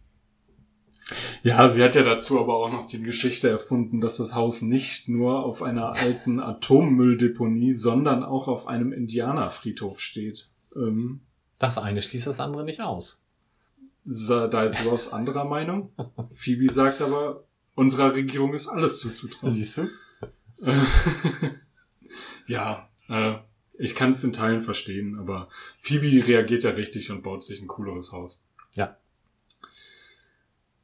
[1.44, 5.10] Ja, sie hat ja dazu aber auch noch die Geschichte erfunden, dass das Haus nicht
[5.10, 10.50] nur auf einer alten Atommülldeponie, sondern auch auf einem Indianerfriedhof steht.
[10.76, 11.20] Ähm,
[11.60, 13.20] Das eine schließt das andere nicht aus.
[14.06, 15.92] da ist Ross anderer Meinung.
[16.32, 17.44] Phoebe sagt aber,
[17.76, 19.54] unserer Regierung ist alles zuzutrauen.
[19.54, 19.90] Siehst du?
[22.48, 23.36] Ja, äh,
[23.78, 25.50] ich kann es in Teilen verstehen, aber
[25.80, 28.42] Phoebe reagiert ja richtig und baut sich ein cooleres Haus.
[28.76, 28.98] Ja.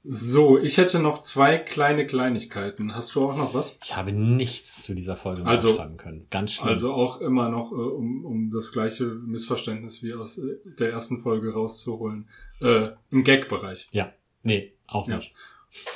[0.06, 2.96] So, ich hätte noch zwei kleine Kleinigkeiten.
[2.96, 3.78] Hast du auch noch was?
[3.84, 6.26] Ich habe nichts zu dieser Folge Also- schreiben können.
[6.32, 6.70] Ganz schlimm.
[6.70, 11.18] Also auch immer noch, äh, um, um das gleiche Missverständnis wie aus äh, der ersten
[11.18, 12.30] Folge rauszuholen.
[12.62, 13.88] Äh, Im Gag-Bereich.
[13.92, 14.14] ja.
[14.42, 15.18] Nee, auch Ja.
[15.18, 15.34] nicht.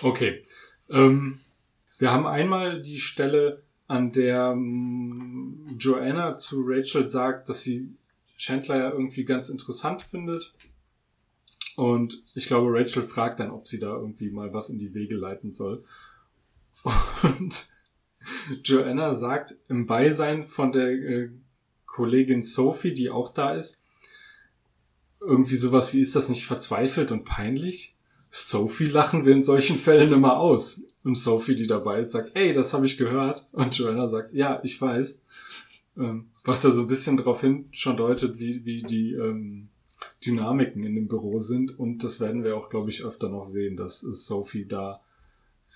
[0.02, 0.44] Okay.
[0.90, 1.40] Ähm,
[1.98, 7.96] wir haben einmal die Stelle, an der ähm, Joanna zu Rachel sagt, dass sie
[8.38, 10.54] Chandler ja irgendwie ganz interessant findet.
[11.76, 15.16] Und ich glaube, Rachel fragt dann, ob sie da irgendwie mal was in die Wege
[15.16, 15.84] leiten soll.
[17.24, 17.70] Und
[18.64, 21.30] Joanna sagt im Beisein von der äh,
[21.86, 23.86] Kollegin Sophie, die auch da ist,
[25.20, 27.96] irgendwie sowas wie, ist das nicht verzweifelt und peinlich?
[28.30, 30.86] Sophie lachen wir in solchen Fällen immer aus.
[31.04, 33.45] Und Sophie, die dabei ist, sagt, ey, das habe ich gehört.
[33.51, 35.24] Und Joanna sagt, ja, ich weiß.
[35.97, 39.70] Ähm, was ja so ein bisschen darauf hin schon deutet, wie, wie die ähm,
[40.26, 41.78] Dynamiken in dem Büro sind.
[41.78, 45.01] Und das werden wir auch, glaube ich, öfter noch sehen, dass Sophie da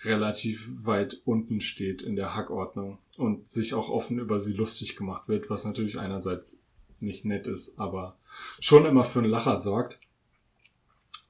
[0.04, 5.28] relativ weit unten steht in der Hackordnung und sich auch offen über sie lustig gemacht
[5.28, 6.62] wird, was natürlich einerseits
[7.00, 8.18] nicht nett ist, aber
[8.60, 10.00] schon immer für einen Lacher sorgt.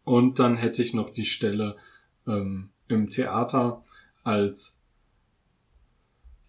[0.03, 1.77] Und dann hätte ich noch die Stelle
[2.25, 3.83] ähm, im Theater,
[4.23, 4.83] als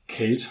[0.07, 0.49] Kate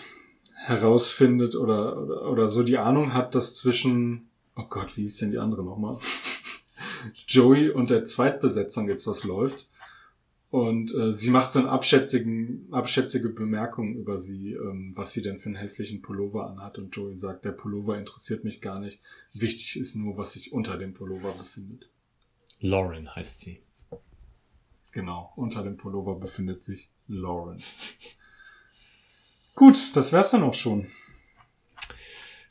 [0.53, 5.31] herausfindet oder, oder, oder so die Ahnung hat, dass zwischen, oh Gott, wie ist denn
[5.31, 5.99] die andere nochmal?
[7.27, 9.67] Joey und der Zweitbesetzung jetzt was läuft.
[10.49, 15.37] Und äh, sie macht so eine abschätzigen, abschätzige Bemerkung über sie, ähm, was sie denn
[15.37, 16.77] für einen hässlichen Pullover anhat.
[16.77, 19.01] Und Joey sagt, der Pullover interessiert mich gar nicht.
[19.33, 21.89] Wichtig ist nur, was sich unter dem Pullover befindet.
[22.61, 23.59] Lauren heißt sie.
[24.97, 27.61] Genau, unter dem Pullover befindet sich Lauren.
[29.53, 30.87] Gut, das wär's dann auch schon.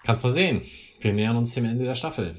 [0.05, 0.63] Kannst mal sehen.
[1.01, 2.37] Wir nähern uns dem Ende der Staffel.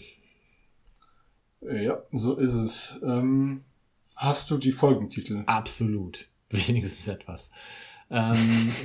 [1.59, 3.01] Ja, so ist es.
[3.03, 3.65] Ähm,
[4.15, 5.43] hast du die Folgentitel?
[5.45, 6.29] Absolut.
[6.51, 7.51] Wenigstens etwas.
[8.09, 8.33] Ähm,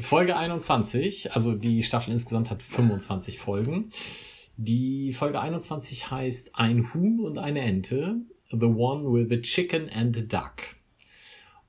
[0.03, 3.87] Folge 21, also die Staffel insgesamt hat 25 Folgen.
[4.57, 8.17] Die Folge 21 heißt Ein Huhn und eine Ente.
[8.51, 10.82] The one with the chicken and the duck.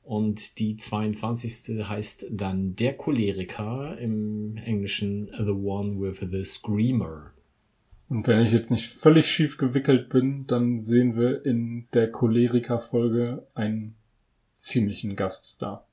[0.03, 1.87] Und die 22.
[1.87, 7.31] heißt dann Der Choleriker, im Englischen The One with the Screamer.
[8.09, 13.47] Und wenn ich jetzt nicht völlig schief gewickelt bin, dann sehen wir in der Choleriker-Folge
[13.55, 13.95] einen
[14.55, 15.87] ziemlichen Gaststar.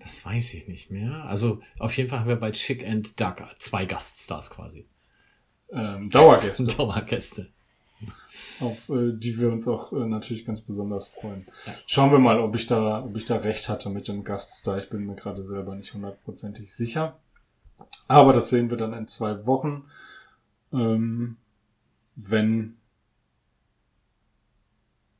[0.00, 1.24] Das weiß ich nicht mehr.
[1.24, 4.88] Also auf jeden Fall haben wir bei Chick and Duck zwei Gaststars quasi.
[5.70, 6.64] Ähm, Dauergäste.
[6.76, 7.52] Dauergäste.
[8.60, 11.46] Auf äh, die wir uns auch äh, natürlich ganz besonders freuen.
[11.86, 14.78] Schauen wir mal, ob ich da, ob ich da recht hatte mit dem Gaststar.
[14.78, 17.18] Ich bin mir gerade selber nicht hundertprozentig sicher.
[18.08, 19.84] Aber das sehen wir dann in zwei Wochen,
[20.72, 21.36] ähm,
[22.14, 22.76] wenn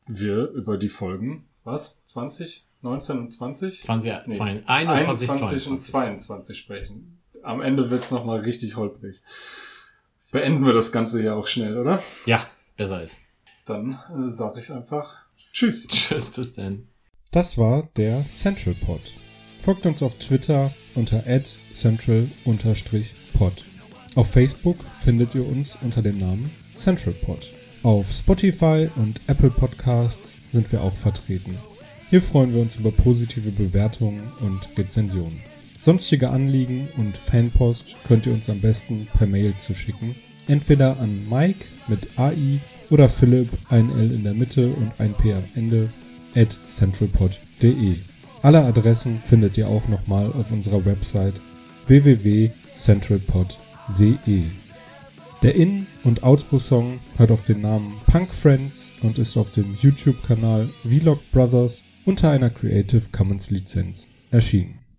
[0.06, 2.02] wir über die Folgen, was?
[2.04, 2.66] 20?
[2.82, 3.82] 19 und 20?
[3.82, 5.68] 20, nee, 21, 21 22.
[5.68, 7.18] und 22 sprechen.
[7.42, 9.22] Am Ende wird's noch mal richtig holprig.
[10.30, 12.02] Beenden wir das Ganze hier auch schnell, oder?
[12.26, 12.44] Ja,
[12.76, 13.20] besser ist.
[13.64, 15.16] Dann äh, sage ich einfach
[15.52, 15.86] Tschüss.
[15.88, 16.88] Tschüss, bis dann.
[17.32, 19.14] Das war der Central Pod.
[19.60, 21.24] Folgt uns auf Twitter unter
[21.72, 23.64] central-pod.
[24.14, 27.52] Auf Facebook findet ihr uns unter dem Namen Central Pod.
[27.82, 31.58] Auf Spotify und Apple Podcasts sind wir auch vertreten.
[32.10, 35.42] Hier freuen wir uns über positive Bewertungen und Rezensionen.
[35.80, 40.14] Sonstige Anliegen und Fanpost könnt ihr uns am besten per Mail zuschicken.
[40.49, 45.32] Entweder an Mike mit AI oder Philipp, ein L in der Mitte und ein P
[45.32, 45.88] am Ende,
[46.34, 47.97] at centralpod.de.
[48.42, 51.40] Alle Adressen findet ihr auch nochmal auf unserer Website
[51.86, 54.42] www.centralpod.de.
[55.42, 60.70] Der In- und Outro-Song hört auf den Namen Punk Friends und ist auf dem YouTube-Kanal
[60.82, 64.78] Vlog Brothers unter einer Creative Commons Lizenz erschienen.